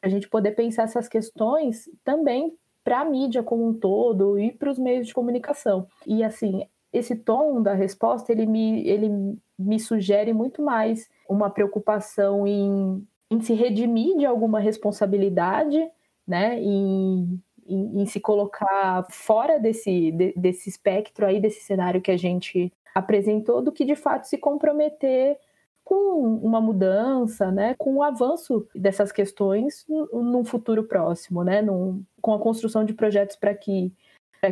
[0.00, 4.70] A gente poder pensar essas questões também para a mídia como um todo e para
[4.70, 5.88] os meios de comunicação.
[6.06, 12.46] E assim, esse tom da resposta ele me, ele me sugere muito mais uma preocupação
[12.46, 15.84] em, em se redimir de alguma responsabilidade,
[16.24, 16.60] né?
[16.62, 22.16] Em, em, em se colocar fora desse, de, desse espectro aí, desse cenário que a
[22.16, 25.38] gente apresentou, do que de fato se comprometer
[25.84, 25.94] com
[26.42, 32.40] uma mudança, né, com o avanço dessas questões num futuro próximo, né, num, com a
[32.40, 33.92] construção de projetos para que,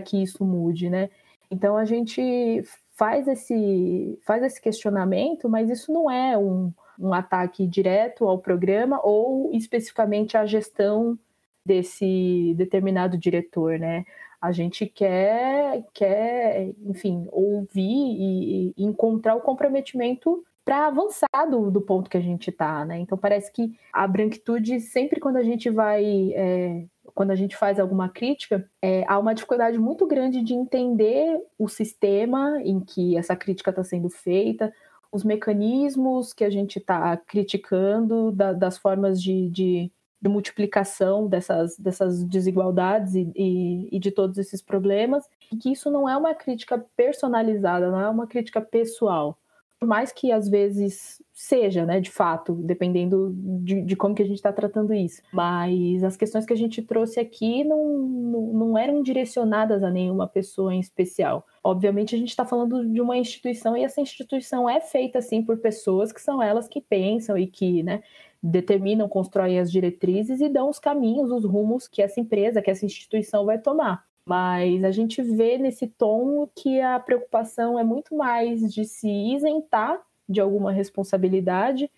[0.05, 1.11] que isso mude, né.
[1.51, 7.67] Então a gente faz esse, faz esse questionamento, mas isso não é um, um ataque
[7.67, 11.19] direto ao programa ou especificamente à gestão
[11.65, 14.05] desse determinado diretor, né?
[14.41, 21.81] A gente quer, quer enfim, ouvir e, e encontrar o comprometimento para avançar do, do,
[21.81, 22.99] ponto que a gente está, né?
[22.99, 27.79] Então parece que a branquitude sempre quando a gente vai é, quando a gente faz
[27.79, 33.37] alguma crítica, é, há uma dificuldade muito grande de entender o sistema em que essa
[33.37, 34.73] crítica está sendo feita,
[35.13, 39.93] os mecanismos que a gente está criticando, da, das formas de, de,
[40.25, 45.91] de, multiplicação dessas, dessas desigualdades e, e, e de todos esses problemas, e que isso
[45.91, 49.39] não é uma crítica personalizada, não é uma crítica pessoal
[49.85, 54.27] por mais que às vezes seja, né, de fato, dependendo de, de como que a
[54.27, 55.21] gente está tratando isso.
[55.31, 60.27] Mas as questões que a gente trouxe aqui não, não, não eram direcionadas a nenhuma
[60.27, 61.45] pessoa em especial.
[61.63, 65.59] Obviamente a gente está falando de uma instituição e essa instituição é feita assim por
[65.59, 68.03] pessoas que são elas que pensam e que, né,
[68.47, 72.85] determinam, constroem as diretrizes e dão os caminhos, os rumos que essa empresa, que essa
[72.85, 74.05] instituição vai tomar.
[74.27, 80.01] Mas a gente vê nesse tom que a preocupação é muito mais de se isentar
[80.29, 81.91] de alguma responsabilidade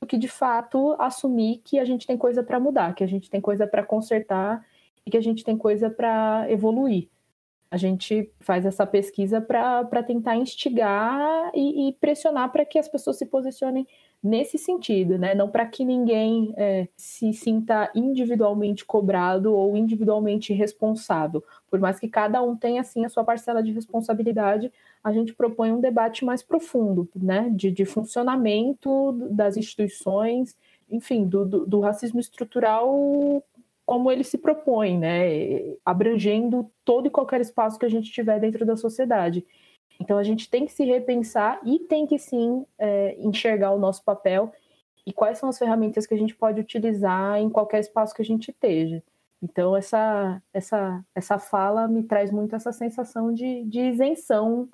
[0.00, 3.30] do que de fato assumir que a gente tem coisa para mudar, que a gente
[3.30, 4.66] tem coisa para consertar
[5.06, 7.08] e que a gente tem coisa para evoluir.
[7.72, 13.16] A gente faz essa pesquisa para tentar instigar e, e pressionar para que as pessoas
[13.16, 13.86] se posicionem
[14.22, 15.34] nesse sentido, né?
[15.34, 21.42] Não para que ninguém é, se sinta individualmente cobrado ou individualmente responsável.
[21.70, 24.70] Por mais que cada um tenha assim a sua parcela de responsabilidade,
[25.02, 27.50] a gente propõe um debate mais profundo, né?
[27.54, 30.58] De, de funcionamento das instituições,
[30.90, 33.42] enfim, do, do, do racismo estrutural
[33.92, 35.76] como ele se propõe, né?
[35.84, 39.46] Abrangendo todo e qualquer espaço que a gente tiver dentro da sociedade.
[40.00, 44.02] Então a gente tem que se repensar e tem que sim é, enxergar o nosso
[44.02, 44.50] papel
[45.06, 48.24] e quais são as ferramentas que a gente pode utilizar em qualquer espaço que a
[48.24, 49.02] gente esteja.
[49.42, 54.70] Então essa essa essa fala me traz muito essa sensação de, de isenção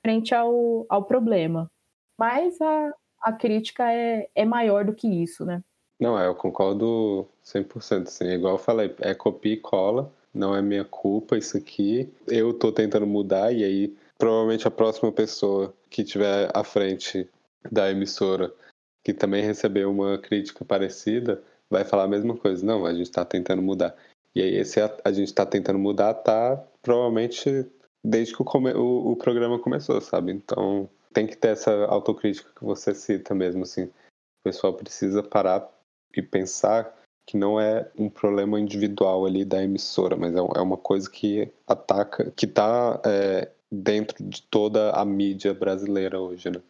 [0.00, 1.70] frente ao, ao problema.
[2.18, 5.62] Mas a, a crítica é, é maior do que isso, né?
[6.00, 8.08] Não, eu concordo 100%.
[8.08, 12.12] Assim, igual eu falei, é copia e cola, não é minha culpa isso aqui.
[12.26, 17.28] Eu tô tentando mudar e aí provavelmente a próxima pessoa que tiver à frente
[17.70, 18.52] da emissora
[19.04, 22.64] que também recebeu uma crítica parecida vai falar a mesma coisa.
[22.64, 23.96] Não, a gente está tentando mudar.
[24.34, 27.66] E aí esse a, a gente está tentando mudar tá provavelmente
[28.04, 30.32] desde que o, o, o, programa começou, sabe?
[30.32, 33.84] Então tem que ter essa autocrítica que você cita mesmo, assim.
[33.84, 35.68] O pessoal precisa parar
[36.16, 40.76] e pensar que não é um problema individual ali da emissora, mas é, é uma
[40.76, 46.60] coisa que ataca, que está é, dentro de toda a mídia brasileira hoje, né?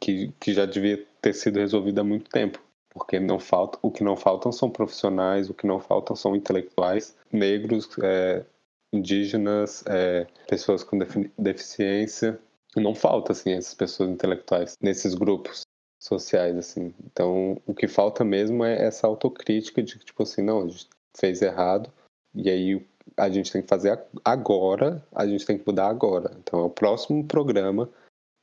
[0.00, 2.60] Que, que já devia ter sido resolvida há muito tempo.
[2.90, 7.14] Porque não falta, o que não faltam são profissionais, o que não faltam são intelectuais
[7.30, 8.44] negros, é,
[8.92, 10.98] indígenas, é, pessoas com
[11.38, 12.38] deficiência.
[12.74, 15.65] Não falta, assim, essas pessoas intelectuais nesses grupos
[16.06, 16.94] sociais, assim.
[17.04, 20.88] Então, o que falta mesmo é essa autocrítica de que, tipo assim, não, a gente
[21.16, 21.92] fez errado,
[22.34, 26.36] e aí a gente tem que fazer agora, a gente tem que mudar agora.
[26.38, 27.90] Então, o próximo programa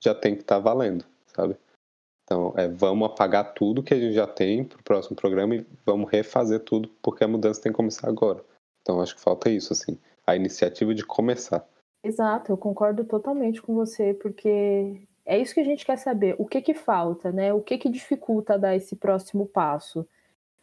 [0.03, 1.55] já tem que estar tá valendo, sabe?
[2.23, 5.65] Então, é, vamos apagar tudo que a gente já tem para o próximo programa e
[5.85, 8.43] vamos refazer tudo, porque a mudança tem que começar agora.
[8.81, 11.67] Então, acho que falta isso, assim, a iniciativa de começar.
[12.03, 16.35] Exato, eu concordo totalmente com você, porque é isso que a gente quer saber.
[16.37, 17.53] O que que falta, né?
[17.53, 20.07] O que que dificulta dar esse próximo passo?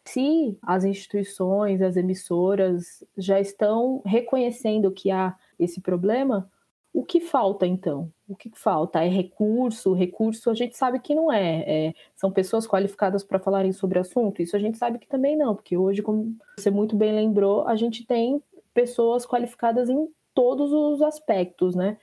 [0.05, 6.49] Se as instituições, as emissoras já estão reconhecendo que há esse problema,
[6.93, 8.11] o que falta então?
[8.27, 9.03] O que falta?
[9.03, 9.93] É recurso?
[9.93, 11.87] Recurso a gente sabe que não é.
[11.87, 14.41] é são pessoas qualificadas para falarem sobre o assunto?
[14.41, 17.75] Isso a gente sabe que também não, porque hoje, como você muito bem lembrou, a
[17.75, 18.41] gente tem
[18.73, 21.97] pessoas qualificadas em todos os aspectos, né?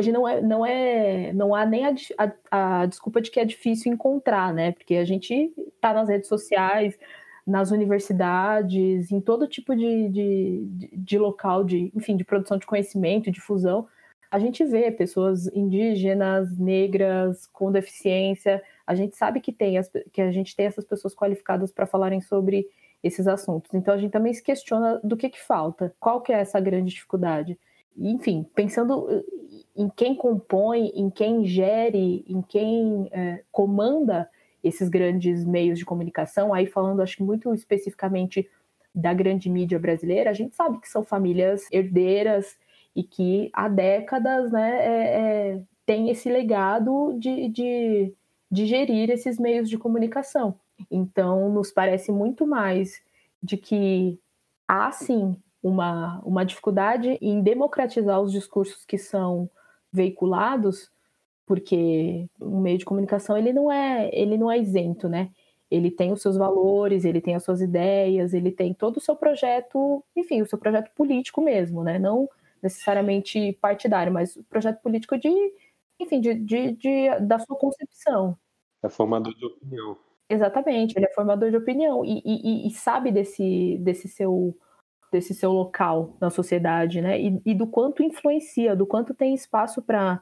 [0.00, 1.94] Hoje não é, não é, não há nem a,
[2.50, 4.72] a, a desculpa de que é difícil encontrar, né?
[4.72, 6.98] Porque a gente está nas redes sociais,
[7.46, 13.30] nas universidades, em todo tipo de, de, de, local de, enfim, de produção de conhecimento,
[13.30, 13.86] difusão,
[14.30, 18.62] a gente vê pessoas indígenas, negras, com deficiência.
[18.86, 22.22] A gente sabe que tem as, que a gente tem essas pessoas qualificadas para falarem
[22.22, 22.66] sobre
[23.02, 23.74] esses assuntos.
[23.74, 26.94] Então a gente também se questiona do que, que falta, qual que é essa grande
[26.94, 27.58] dificuldade.
[28.00, 29.06] Enfim, pensando
[29.76, 34.28] em quem compõe, em quem gere, em quem é, comanda
[34.64, 38.48] esses grandes meios de comunicação, aí falando, acho que muito especificamente
[38.94, 42.58] da grande mídia brasileira, a gente sabe que são famílias herdeiras
[42.94, 45.20] e que há décadas né, é,
[45.52, 48.14] é, tem esse legado de, de,
[48.50, 50.58] de gerir esses meios de comunicação.
[50.90, 53.02] Então, nos parece muito mais
[53.42, 54.18] de que
[54.66, 59.50] há sim uma, uma dificuldade em democratizar os discursos que são
[59.92, 60.90] veiculados
[61.50, 65.32] porque o meio de comunicação ele não é ele não é isento, né?
[65.68, 69.16] Ele tem os seus valores, ele tem as suas ideias, ele tem todo o seu
[69.16, 71.98] projeto, enfim, o seu projeto político mesmo, né?
[71.98, 72.28] Não
[72.62, 75.28] necessariamente partidário, mas o projeto político de,
[75.98, 78.38] enfim, de, de, de da sua concepção.
[78.80, 79.96] É formador de opinião.
[80.28, 84.56] Exatamente, ele é formador de opinião e, e, e sabe desse, desse seu
[85.10, 87.20] desse seu local na sociedade, né?
[87.20, 90.20] E, e do quanto influencia, do quanto tem espaço para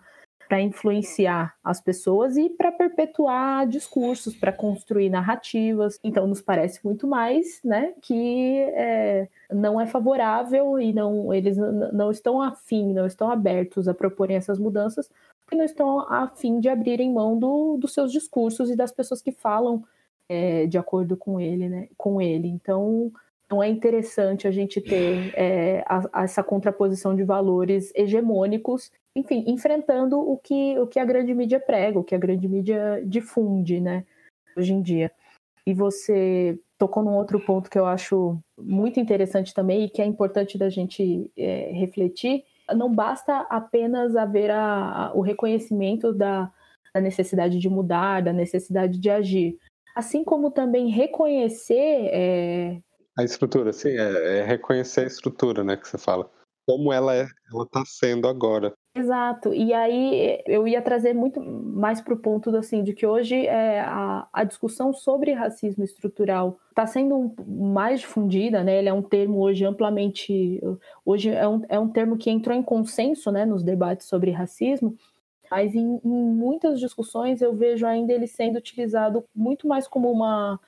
[0.48, 6.00] para influenciar as pessoas e para perpetuar discursos, para construir narrativas.
[6.02, 11.58] Então, nos parece muito mais, né, que é, não é favorável e não eles
[11.92, 15.10] não estão afim, não estão abertos a proporem essas mudanças,
[15.42, 19.32] porque não estão afim de abrirem mão do, dos seus discursos e das pessoas que
[19.32, 19.84] falam
[20.30, 22.48] é, de acordo com ele, né, com ele.
[22.48, 23.12] Então,
[23.50, 29.44] não é interessante a gente ter é, a, a essa contraposição de valores hegemônicos enfim,
[29.46, 33.80] enfrentando o que, o que a grande mídia prega, o que a grande mídia difunde,
[33.80, 34.04] né,
[34.56, 35.10] hoje em dia.
[35.66, 40.04] E você tocou num outro ponto que eu acho muito interessante também e que é
[40.04, 42.44] importante da gente é, refletir.
[42.74, 46.50] Não basta apenas haver a, a, o reconhecimento da,
[46.94, 49.58] da necessidade de mudar, da necessidade de agir,
[49.96, 52.80] assim como também reconhecer é...
[53.18, 56.30] a estrutura, sim, é, é, reconhecer a estrutura, né, que você fala,
[56.64, 58.72] como ela é, ela está sendo agora.
[58.94, 59.52] Exato.
[59.52, 63.80] E aí eu ia trazer muito mais para o ponto assim, de que hoje é,
[63.80, 68.78] a, a discussão sobre racismo estrutural está sendo um, mais difundida, né?
[68.78, 70.60] Ele é um termo hoje amplamente.
[71.04, 74.96] Hoje é um, é um termo que entrou em consenso né, nos debates sobre racismo,
[75.50, 80.60] mas em, em muitas discussões eu vejo ainda ele sendo utilizado muito mais como uma,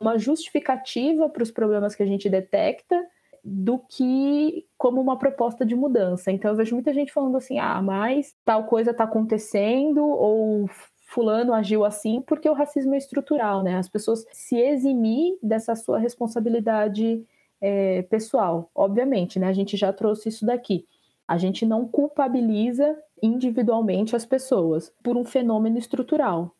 [0.00, 3.04] uma justificativa para os problemas que a gente detecta
[3.44, 6.32] do que como uma proposta de mudança.
[6.32, 10.68] Então eu vejo muita gente falando assim: ah, mas tal coisa está acontecendo, ou
[11.06, 13.76] fulano agiu assim porque o racismo é estrutural, né?
[13.76, 17.22] As pessoas se eximir dessa sua responsabilidade
[17.60, 19.48] é, pessoal, obviamente, né?
[19.48, 20.86] A gente já trouxe isso daqui.
[21.28, 26.54] A gente não culpabiliza individualmente as pessoas por um fenômeno estrutural,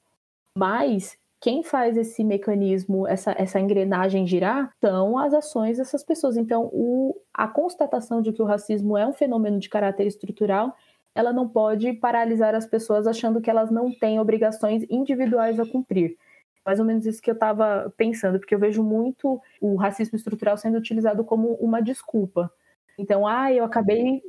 [0.57, 6.39] mas quem faz esse mecanismo, essa, essa engrenagem girar, são as ações dessas pessoas.
[6.39, 10.75] Então, o, a constatação de que o racismo é um fenômeno de caráter estrutural,
[11.15, 16.17] ela não pode paralisar as pessoas achando que elas não têm obrigações individuais a cumprir.
[16.65, 20.57] Mais ou menos isso que eu estava pensando, porque eu vejo muito o racismo estrutural
[20.57, 22.51] sendo utilizado como uma desculpa.
[22.99, 24.23] Então, ah, eu acabei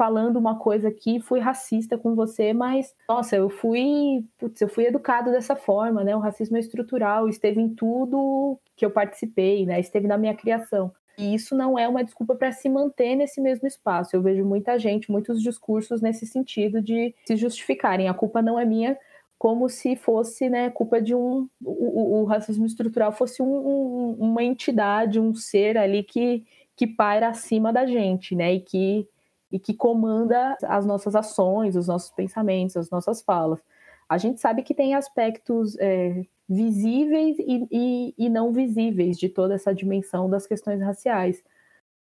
[0.00, 4.86] falando uma coisa aqui, fui racista com você, mas nossa, eu fui, putz, eu fui
[4.86, 6.16] educado dessa forma, né?
[6.16, 9.78] O racismo é estrutural, esteve em tudo que eu participei, né?
[9.78, 10.90] Esteve na minha criação.
[11.18, 14.16] E isso não é uma desculpa para se manter nesse mesmo espaço.
[14.16, 18.08] Eu vejo muita gente, muitos discursos nesse sentido de se justificarem.
[18.08, 18.96] A culpa não é minha,
[19.38, 21.46] como se fosse né, culpa de um.
[21.62, 26.42] O, o, o racismo estrutural fosse um, um, uma entidade, um ser ali que,
[26.74, 28.54] que paira acima da gente, né?
[28.54, 29.06] E que
[29.50, 33.60] e que comanda as nossas ações, os nossos pensamentos, as nossas falas.
[34.08, 39.54] A gente sabe que tem aspectos é, visíveis e, e, e não visíveis de toda
[39.54, 41.42] essa dimensão das questões raciais,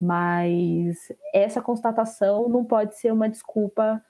[0.02, 0.98] mas
[1.34, 4.04] essa constatação não pode ser uma desculpa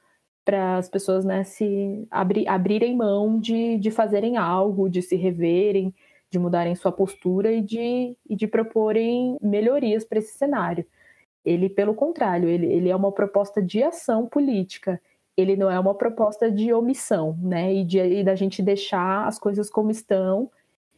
[0.45, 5.93] para as pessoas né, se abri, abrirem mão de, de fazerem algo, de se reverem,
[6.31, 10.85] de mudarem sua postura e de, e de proporem melhorias para esse cenário.
[11.45, 15.01] Ele, pelo contrário, ele, ele é uma proposta de ação política.
[15.37, 17.73] Ele não é uma proposta de omissão, né?
[17.73, 20.51] E, de, e da gente deixar as coisas como estão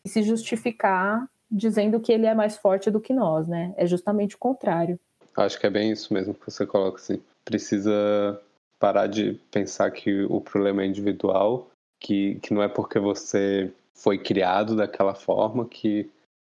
[0.03, 3.73] e se justificar dizendo que ele é mais forte do que nós, né?
[3.75, 4.97] É justamente o contrário.
[5.35, 7.21] Acho que é bem isso mesmo que você coloca, assim.
[7.43, 8.39] Precisa
[8.79, 11.69] parar de pensar que o problema é individual,
[11.99, 16.09] que, que não é porque você foi criado daquela forma que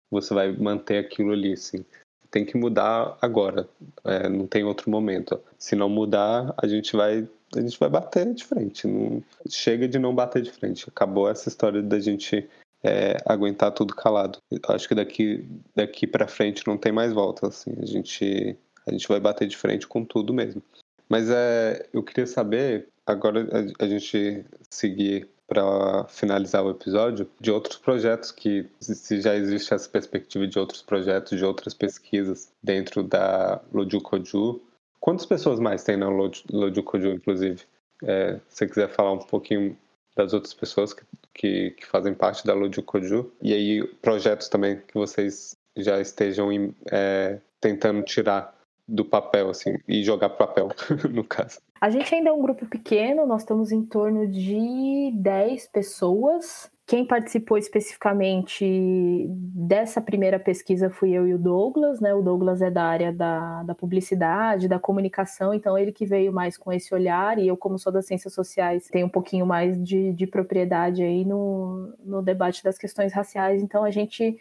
[0.09, 1.83] você vai manter aquilo ali, assim.
[2.31, 3.67] Tem que mudar agora,
[4.05, 5.39] é, não tem outro momento.
[5.59, 8.87] Se não mudar, a gente vai a gente vai bater de frente.
[8.87, 10.87] Não, chega de não bater de frente.
[10.87, 12.49] Acabou essa história da gente
[12.81, 14.39] é, aguentar tudo calado.
[14.69, 17.47] Acho que daqui daqui para frente não tem mais volta.
[17.47, 18.57] Assim, a gente
[18.87, 20.61] a gente vai bater de frente com tudo mesmo.
[21.09, 27.51] Mas é, eu queria saber agora a, a gente seguir para finalizar o episódio, de
[27.51, 33.03] outros projetos que, se já existe essa perspectiva de outros projetos, de outras pesquisas dentro
[33.03, 34.61] da Lojukoju.
[34.97, 37.63] Quantas pessoas mais tem na Lojukoju, inclusive?
[38.01, 39.77] É, se você quiser falar um pouquinho
[40.15, 44.93] das outras pessoas que, que, que fazem parte da Lojukoju, e aí projetos também que
[44.93, 48.57] vocês já estejam é, tentando tirar
[48.91, 50.69] do papel, assim, e jogar papel,
[51.09, 51.59] no caso.
[51.79, 56.69] A gente ainda é um grupo pequeno, nós estamos em torno de 10 pessoas.
[56.85, 62.13] Quem participou especificamente dessa primeira pesquisa fui eu e o Douglas, né?
[62.13, 66.57] O Douglas é da área da, da publicidade, da comunicação, então ele que veio mais
[66.57, 70.11] com esse olhar, e eu, como sou das ciências sociais, tenho um pouquinho mais de,
[70.11, 74.37] de propriedade aí no, no debate das questões raciais, então a gente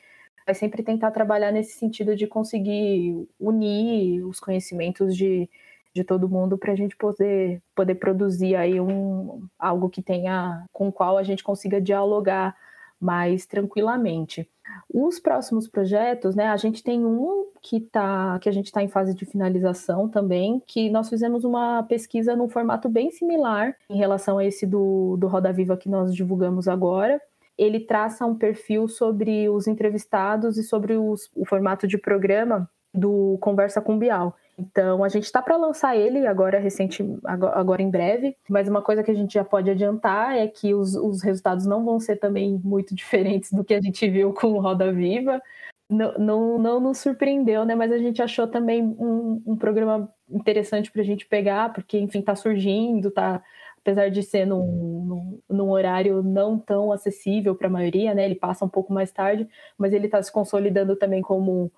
[0.46, 5.48] vai sempre tentar trabalhar nesse sentido de conseguir unir os conhecimentos de
[5.92, 10.88] de todo mundo para a gente poder, poder produzir aí um, algo que tenha com
[10.88, 12.56] o qual a gente consiga dialogar
[13.00, 14.48] mais tranquilamente.
[14.92, 16.48] Os próximos projetos, né?
[16.48, 20.62] A gente tem um que tá, que a gente está em fase de finalização também,
[20.66, 25.26] que nós fizemos uma pesquisa num formato bem similar em relação a esse do, do
[25.26, 27.20] Roda Viva que nós divulgamos agora.
[27.60, 33.36] Ele traça um perfil sobre os entrevistados e sobre os, o formato de programa do
[33.38, 34.34] Conversa com Bial.
[34.58, 39.02] Então a gente está para lançar ele agora recente, agora em breve, mas uma coisa
[39.02, 42.60] que a gente já pode adiantar é que os, os resultados não vão ser também
[42.64, 45.40] muito diferentes do que a gente viu com o Roda Viva.
[45.88, 47.74] Não, não, não nos surpreendeu, né?
[47.74, 52.20] Mas a gente achou também um, um programa interessante para a gente pegar, porque enfim
[52.20, 53.42] está surgindo, tá
[53.82, 58.24] apesar de ser num, num, num, horário não tão acessível para a maioria, né?
[58.24, 61.72] Ele passa um pouco mais tarde, mas ele está se consolidando também como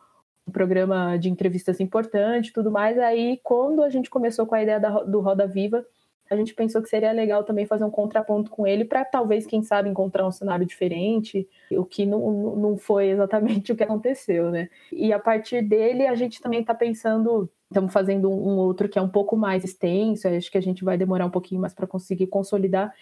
[0.46, 2.98] um programa de entrevistas importante e tudo mais.
[2.98, 5.84] Aí, quando a gente começou com a ideia da, do Roda Viva,
[6.28, 9.62] a gente pensou que seria legal também fazer um contraponto com ele para talvez, quem
[9.62, 14.68] sabe, encontrar um cenário diferente, o que não, não foi exatamente o que aconteceu, né?
[14.90, 19.02] E a partir dele, a gente também está pensando, estamos fazendo um, outro que é
[19.02, 22.26] um pouco mais extenso, acho que a gente vai demorar um pouquinho mais para conseguir
[22.28, 22.94] consolidar.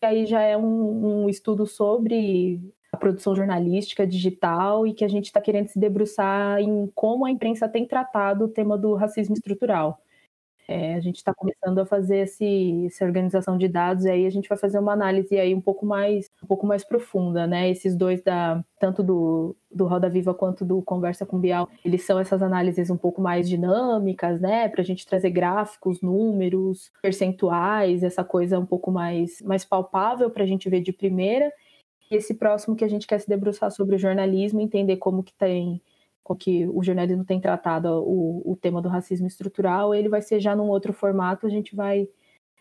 [0.00, 2.60] E aí já é um, um estudo sobre
[2.92, 7.30] a produção jornalística digital e que a gente está querendo se debruçar em como a
[7.30, 10.00] imprensa tem tratado o tema do racismo estrutural.
[10.70, 14.30] É, a gente está começando a fazer esse, essa organização de dados e aí a
[14.30, 17.70] gente vai fazer uma análise aí um pouco mais um pouco mais profunda, né?
[17.70, 22.18] Esses dois da tanto do, do Roda Viva quanto do Conversa com Bial, eles são
[22.20, 24.68] essas análises um pouco mais dinâmicas, né?
[24.68, 30.44] Para a gente trazer gráficos, números, percentuais, essa coisa um pouco mais mais palpável para
[30.44, 31.50] a gente ver de primeira
[32.10, 35.32] e esse próximo que a gente quer se debruçar sobre o jornalismo, entender como que
[35.32, 35.80] tem
[36.28, 40.40] como que o jornalismo tem tratado o, o tema do racismo estrutural, ele vai ser
[40.40, 42.08] já num outro formato, a gente vai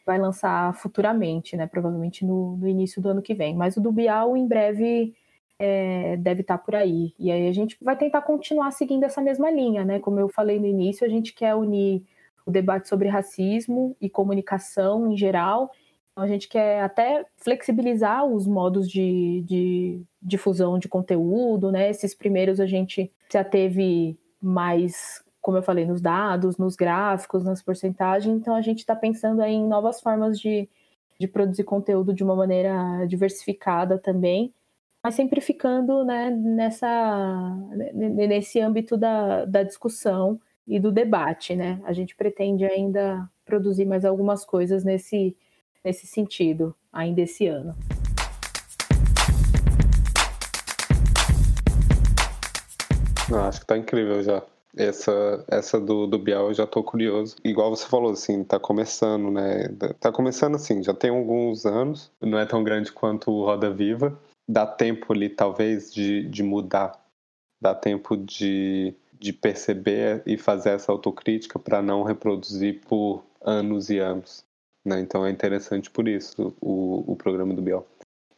[0.05, 1.67] vai lançar futuramente, né?
[1.67, 3.53] Provavelmente no, no início do ano que vem.
[3.53, 5.13] Mas o do Bial em breve
[5.59, 7.13] é, deve estar tá por aí.
[7.19, 9.99] E aí a gente vai tentar continuar seguindo essa mesma linha, né?
[9.99, 12.03] Como eu falei no início, a gente quer unir
[12.45, 15.71] o debate sobre racismo e comunicação em geral
[16.17, 21.91] então, a gente quer até flexibilizar os modos de, de difusão de conteúdo, né?
[21.91, 27.61] Esses primeiros a gente já teve mais, como eu falei, nos dados, nos gráficos, nas
[27.61, 28.35] porcentagens.
[28.35, 30.69] Então a gente está pensando em novas formas de,
[31.19, 34.53] de produzir conteúdo de uma maneira diversificada também,
[35.03, 37.55] mas sempre ficando né, nessa,
[37.93, 41.79] nesse âmbito da, da discussão e do debate, né?
[41.85, 45.35] A gente pretende ainda produzir mais algumas coisas nesse
[45.87, 47.73] nesse sentido, ainda esse ano.
[53.35, 54.43] Acho que tá incrível já.
[54.75, 57.35] Essa, essa do, do Bial eu já tô curioso.
[57.43, 59.69] Igual você falou, assim, tá começando, né?
[59.99, 64.17] Tá começando assim, já tem alguns anos, não é tão grande quanto o Roda Viva.
[64.47, 67.03] Dá tempo ali, talvez, de, de mudar.
[67.59, 73.97] Dá tempo de, de perceber e fazer essa autocrítica para não reproduzir por anos e
[73.97, 74.45] anos.
[74.85, 74.99] Né?
[75.01, 77.85] Então é interessante por isso o, o programa do Biel.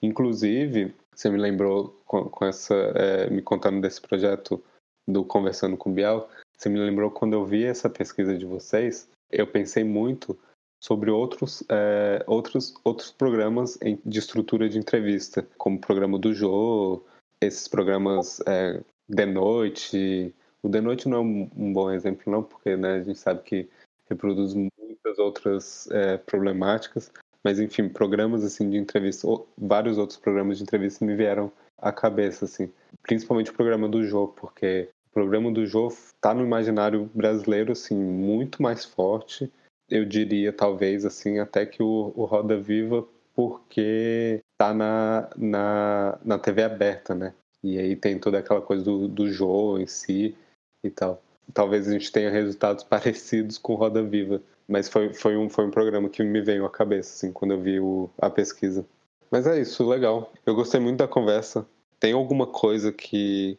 [0.02, 4.64] Inclusive, você me lembrou com, com essa, é, me contando desse projeto
[5.10, 9.10] do Conversando com o Biel, você me lembrou quando eu vi essa pesquisa de vocês,
[9.32, 10.38] eu pensei muito
[10.80, 17.02] sobre outros, é, outros, outros programas de estrutura de entrevista, como o programa do Jô,
[17.42, 20.34] esses programas é, de noite.
[20.62, 23.70] O de noite não é um, bom exemplo, não, porque né, a gente sabe que
[24.10, 27.12] reproduz muitas outras é, problemáticas,
[27.44, 32.46] mas enfim, programas assim de entrevista, vários outros programas de entrevista me vieram à cabeça,
[32.46, 32.72] assim,
[33.04, 37.96] principalmente o programa do Jô, porque o programa do Jô está no imaginário brasileiro assim
[37.96, 39.52] muito mais forte
[39.90, 46.38] eu diria talvez assim até que o, o Roda Viva porque tá na, na, na
[46.38, 47.34] TV aberta, né?
[47.64, 50.36] E aí tem toda aquela coisa do, do jogo em si
[50.84, 51.22] e tal.
[51.54, 55.72] Talvez a gente tenha resultados parecidos com Roda Viva, mas foi, foi, um, foi um
[55.72, 58.86] programa que me veio à cabeça, assim, quando eu vi o, a pesquisa.
[59.32, 60.34] Mas é isso, legal.
[60.46, 61.66] Eu gostei muito da conversa.
[62.00, 63.58] Tem alguma coisa que.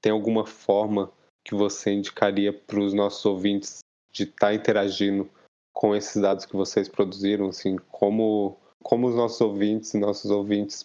[0.00, 1.10] Tem alguma forma
[1.44, 3.78] que você indicaria para os nossos ouvintes
[4.12, 5.28] de estar tá interagindo
[5.72, 10.84] com esses dados que vocês produziram, assim, como, como os nossos ouvintes e nossos ouvintes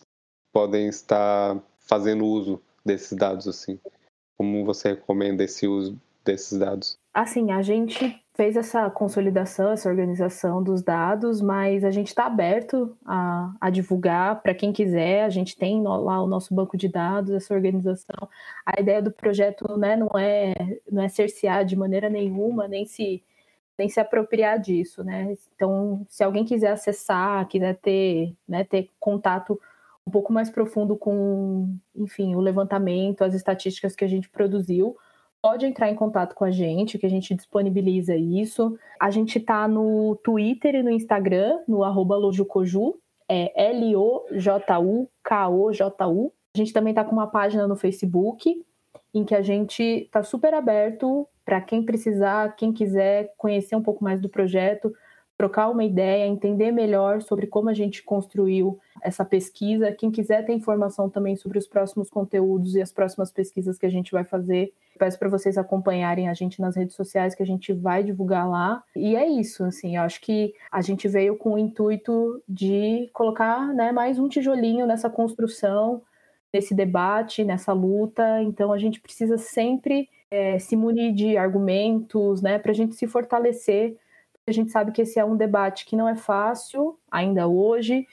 [0.54, 3.80] podem estar fazendo uso desses dados, assim?
[4.38, 6.96] Como você recomenda esse uso desses dados?
[7.14, 12.98] Assim, a gente fez essa consolidação, essa organização dos dados, mas a gente está aberto
[13.06, 15.24] a, a divulgar para quem quiser.
[15.24, 18.28] A gente tem lá o nosso banco de dados, essa organização.
[18.66, 20.54] A ideia do projeto né, não, é,
[20.92, 23.24] não é cercear de maneira nenhuma, nem se
[23.78, 25.36] nem se apropriar disso, né?
[25.56, 29.60] Então, se alguém quiser acessar, quiser ter, né, ter contato
[30.06, 34.96] um pouco mais profundo com, enfim, o levantamento, as estatísticas que a gente produziu,
[35.44, 38.80] pode entrar em contato com a gente, que a gente disponibiliza isso.
[38.98, 42.96] A gente está no Twitter e no Instagram, no arroba lojucoju,
[43.28, 44.34] é L-O-J-U-K-O-J-U.
[46.56, 48.66] A gente também está com uma página no Facebook,
[49.14, 54.02] em que a gente está super aberto para quem precisar, quem quiser conhecer um pouco
[54.02, 54.94] mais do projeto,
[55.38, 59.92] trocar uma ideia, entender melhor sobre como a gente construiu essa pesquisa.
[59.92, 63.90] Quem quiser ter informação também sobre os próximos conteúdos e as próximas pesquisas que a
[63.90, 67.74] gente vai fazer, peço para vocês acompanharem a gente nas redes sociais que a gente
[67.74, 68.84] vai divulgar lá.
[68.96, 73.74] E é isso, assim, eu acho que a gente veio com o intuito de colocar,
[73.74, 76.02] né, mais um tijolinho nessa construção,
[76.54, 78.42] nesse debate, nessa luta.
[78.44, 83.08] Então a gente precisa sempre é, se munir de argumentos, né, para a gente se
[83.08, 83.98] fortalecer.
[84.48, 88.06] A gente sabe que esse é um debate que não é fácil, ainda hoje,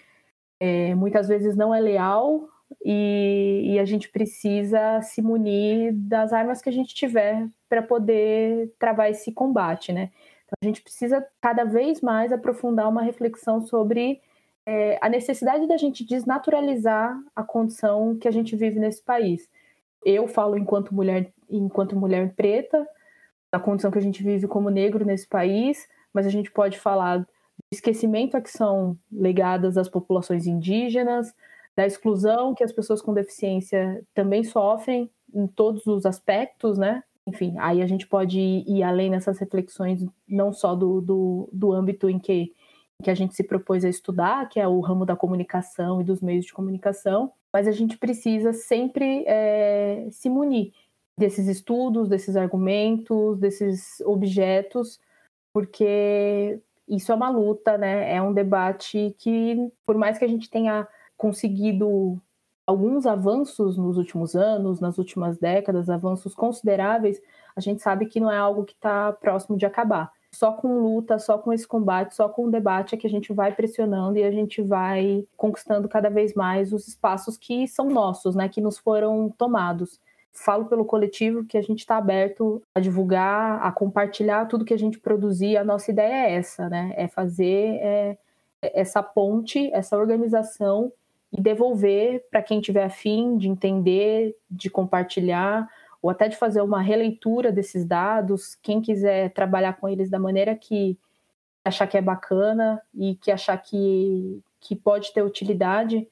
[0.61, 2.49] é, muitas vezes não é leal,
[2.85, 8.73] e, e, a gente precisa se munir das armas que a gente tiver para poder
[8.79, 10.13] travar esse combate, né?
[10.45, 14.21] Então a gente precisa cada vez mais aprofundar uma reflexão sobre
[14.65, 19.51] é, a necessidade da gente desnaturalizar a condição que a gente vive nesse país.
[20.05, 22.87] Eu falo enquanto mulher enquanto mulher preta,
[23.53, 27.19] da condição que a gente vive como negro nesse país, mas a gente pode falar
[27.19, 27.27] do
[27.73, 31.35] esquecimento a que são legadas as populações indígenas,
[31.77, 37.03] da exclusão que as pessoas com deficiência também sofrem em todos os aspectos, né?
[37.27, 42.09] Enfim, aí a gente pode ir além nessas reflexões, não só do, do, do âmbito
[42.11, 42.53] em que,
[43.03, 46.21] que a gente se propôs a estudar, que é o ramo da comunicação e dos
[46.21, 50.73] meios de comunicação, mas a gente precisa sempre é, se munir
[51.17, 54.99] desses estudos, desses argumentos, desses objetos,
[55.53, 58.15] porque isso é uma luta, né?
[58.15, 60.87] É um debate que, por mais que a gente tenha
[61.17, 62.21] conseguido
[62.67, 67.21] alguns avanços nos últimos anos, nas últimas décadas, avanços consideráveis,
[67.55, 70.11] a gente sabe que não é algo que está próximo de acabar.
[70.33, 73.33] Só com luta, só com esse combate, só com o debate é que a gente
[73.33, 78.37] vai pressionando e a gente vai conquistando cada vez mais os espaços que são nossos,
[78.37, 78.49] né?
[78.49, 80.01] Que nos foram tomados
[80.33, 84.79] falo pelo coletivo que a gente está aberto a divulgar, a compartilhar tudo que a
[84.79, 85.57] gente produzir.
[85.57, 86.93] A nossa ideia é essa, né?
[86.97, 88.19] É fazer é,
[88.63, 90.93] essa ponte, essa organização
[91.33, 95.69] e devolver para quem tiver afim de entender, de compartilhar,
[96.03, 98.57] ou até de fazer uma releitura desses dados.
[98.63, 100.99] Quem quiser trabalhar com eles da maneira que
[101.65, 106.09] achar que é bacana e que achar que, que pode ter utilidade,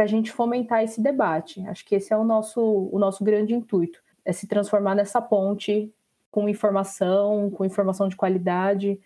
[0.00, 1.60] para a gente fomentar esse debate.
[1.68, 5.92] Acho que esse é o nosso, o nosso grande intuito, é se transformar nessa ponte
[6.30, 8.98] com informação, com informação de qualidade,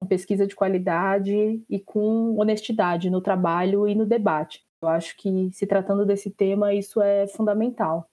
[0.00, 4.64] com pesquisa de qualidade e com honestidade no trabalho e no debate.
[4.82, 8.10] Eu acho que, se tratando desse tema, isso é fundamental.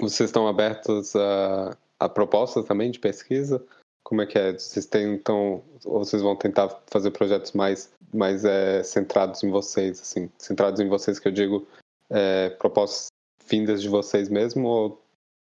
[0.00, 3.62] Vocês estão abertos a, a propostas também de pesquisa?
[4.04, 4.52] Como é que é?
[4.52, 10.30] Vocês tentam, ou vocês vão tentar fazer projetos mais mais é, centrados em vocês, assim,
[10.38, 11.66] centrados em vocês que eu digo
[12.08, 13.08] é, propostas
[13.46, 15.02] vindas de vocês mesmo ou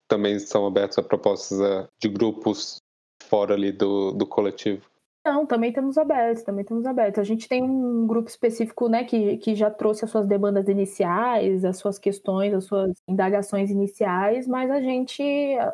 [0.09, 2.79] também são abertos a propostas é, de grupos
[3.23, 4.83] fora ali do, do coletivo?
[5.25, 7.19] Não, também estamos abertos, também estamos abertos.
[7.19, 11.65] A gente tem um grupo específico, né, que, que já trouxe as suas demandas iniciais,
[11.65, 15.23] as suas questões, as suas indagações iniciais, mas a gente,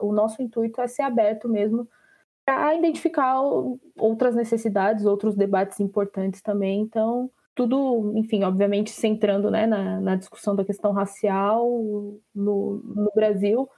[0.00, 1.86] o nosso intuito é ser aberto mesmo
[2.44, 3.40] para identificar
[3.98, 6.80] outras necessidades, outros debates importantes também.
[6.80, 11.68] Então, tudo, enfim, obviamente centrando né, na, na discussão da questão racial
[12.34, 13.68] no, no Brasil,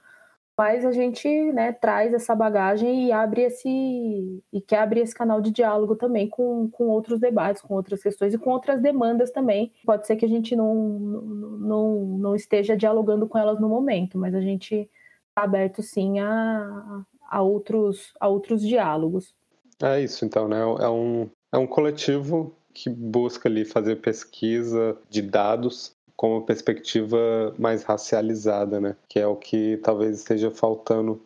[0.57, 5.41] mas a gente né, traz essa bagagem e abre esse e quer abrir esse canal
[5.41, 9.73] de diálogo também com, com outros debates, com outras questões e com outras demandas também.
[9.85, 14.33] Pode ser que a gente não, não, não esteja dialogando com elas no momento, mas
[14.33, 14.89] a gente
[15.29, 19.33] está aberto sim a, a, outros, a outros diálogos.
[19.81, 20.59] É isso, então, né?
[20.59, 27.17] É um, é um coletivo que busca ali fazer pesquisa de dados com uma perspectiva
[27.57, 28.95] mais racializada, né?
[29.07, 31.21] Que é o que talvez esteja faltando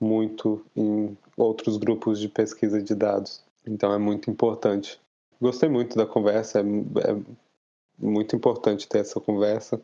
[0.00, 3.42] muito em outros grupos de pesquisa de dados.
[3.66, 5.00] Então é muito importante.
[5.40, 7.22] Gostei muito da conversa, é, é
[7.98, 9.80] muito importante ter essa conversa.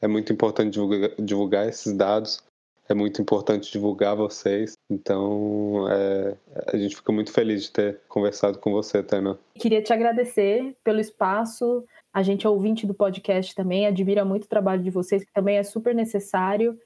[0.00, 2.42] É muito importante divulgar, divulgar esses dados.
[2.88, 4.74] É muito importante divulgar vocês.
[4.88, 6.36] Então, é,
[6.72, 9.38] a gente fica muito feliz de ter conversado com você, Tana.
[9.54, 14.48] Queria te agradecer pelo espaço, a gente é ouvinte do podcast também, admira muito o
[14.48, 16.78] trabalho de vocês, que também é super necessário.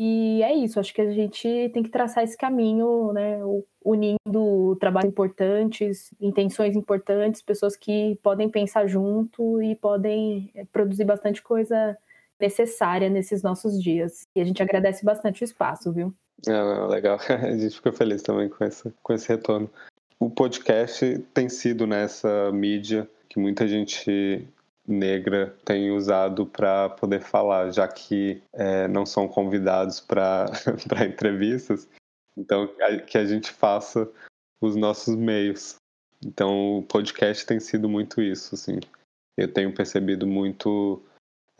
[0.00, 3.40] E é isso, acho que a gente tem que traçar esse caminho, né,
[3.84, 11.42] unindo trabalhos importantes, intenções importantes, pessoas que podem pensar junto e podem eh, produzir bastante
[11.42, 11.98] coisa
[12.40, 14.22] necessária nesses nossos dias.
[14.36, 16.14] E a gente agradece bastante o espaço, viu?
[16.46, 17.18] É, legal.
[17.28, 19.68] A gente fica feliz também com, essa, com esse retorno.
[20.20, 24.46] O podcast tem sido nessa mídia que muita gente
[24.86, 30.46] negra tem usado para poder falar, já que é, não são convidados para
[31.06, 31.88] entrevistas.
[32.36, 32.68] Então,
[33.06, 34.08] que a gente faça
[34.60, 35.76] os nossos meios.
[36.24, 38.80] Então, o podcast tem sido muito isso, assim.
[39.36, 41.02] Eu tenho percebido muito...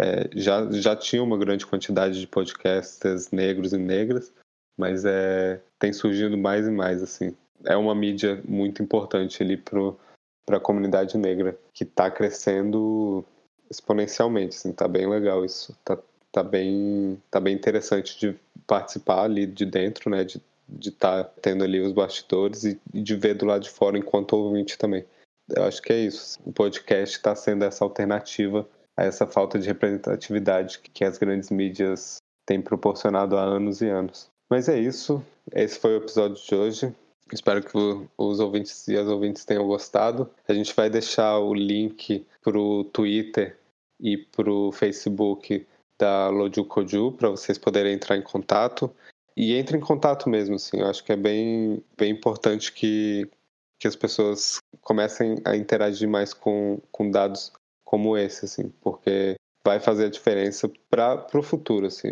[0.00, 4.32] É, já, já tinha uma grande quantidade de podcasters negros e negras,
[4.76, 7.36] mas é, tem surgido mais e mais, assim.
[7.64, 13.24] É uma mídia muito importante ali para a comunidade negra, que está crescendo
[13.68, 15.98] exponencialmente, assim, tá bem legal isso, tá,
[16.32, 18.36] tá bem tá bem interessante de
[18.66, 23.00] participar ali de dentro, né, de de estar tá tendo ali os bastidores e, e
[23.00, 25.04] de ver do lado de fora enquanto ouvinte também.
[25.48, 26.38] Eu acho que é isso.
[26.44, 28.68] O podcast está sendo essa alternativa
[28.98, 34.28] a essa falta de representatividade que as grandes mídias têm proporcionado há anos e anos.
[34.50, 35.24] Mas é isso.
[35.54, 36.94] Esse foi o episódio de hoje.
[37.32, 37.78] Espero que
[38.18, 40.28] os ouvintes e as ouvintes tenham gostado.
[40.48, 43.56] A gente vai deixar o link para o Twitter
[44.00, 45.64] e para o Facebook
[45.96, 48.90] da Loju Koju para vocês poderem entrar em contato.
[49.36, 50.80] E entre em contato mesmo, assim.
[50.80, 53.30] Eu acho que é bem, bem importante que,
[53.78, 57.52] que as pessoas comecem a interagir mais com, com dados
[57.88, 62.10] como esse, assim, porque vai fazer a diferença para o futuro, assim.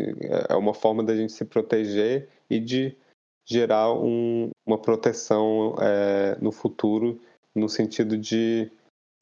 [0.49, 2.97] É uma forma da gente se proteger e de
[3.45, 7.21] gerar um, uma proteção é, no futuro,
[7.55, 8.73] no sentido de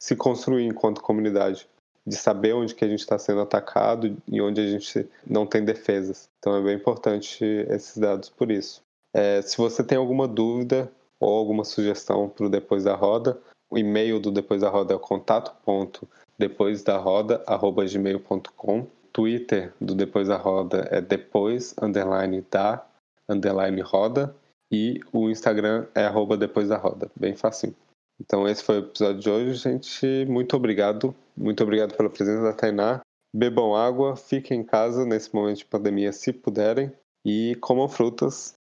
[0.00, 1.68] se construir enquanto comunidade,
[2.06, 5.64] de saber onde que a gente está sendo atacado e onde a gente não tem
[5.64, 6.28] defesas.
[6.38, 8.80] Então é bem importante esses dados por isso.
[9.12, 10.88] É, se você tem alguma dúvida
[11.18, 14.96] ou alguma sugestão para o Depois da Roda, o e-mail do Depois da Roda é
[14.96, 16.08] o contato ponto
[16.38, 22.84] depois da roda arroba gmail.com Twitter do Depois da Roda é depois underline da
[23.28, 24.34] underline roda
[24.70, 27.72] e o Instagram é arroba depois da roda, bem fácil.
[28.20, 30.26] Então esse foi o episódio de hoje, gente.
[30.26, 31.14] Muito obrigado.
[31.36, 33.00] Muito obrigado pela presença da Tainá.
[33.34, 36.92] Bebam água, fiquem em casa nesse momento de pandemia se puderem
[37.24, 38.54] e comam frutas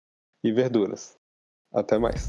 [0.44, 1.14] e verduras.
[1.72, 2.28] Até mais.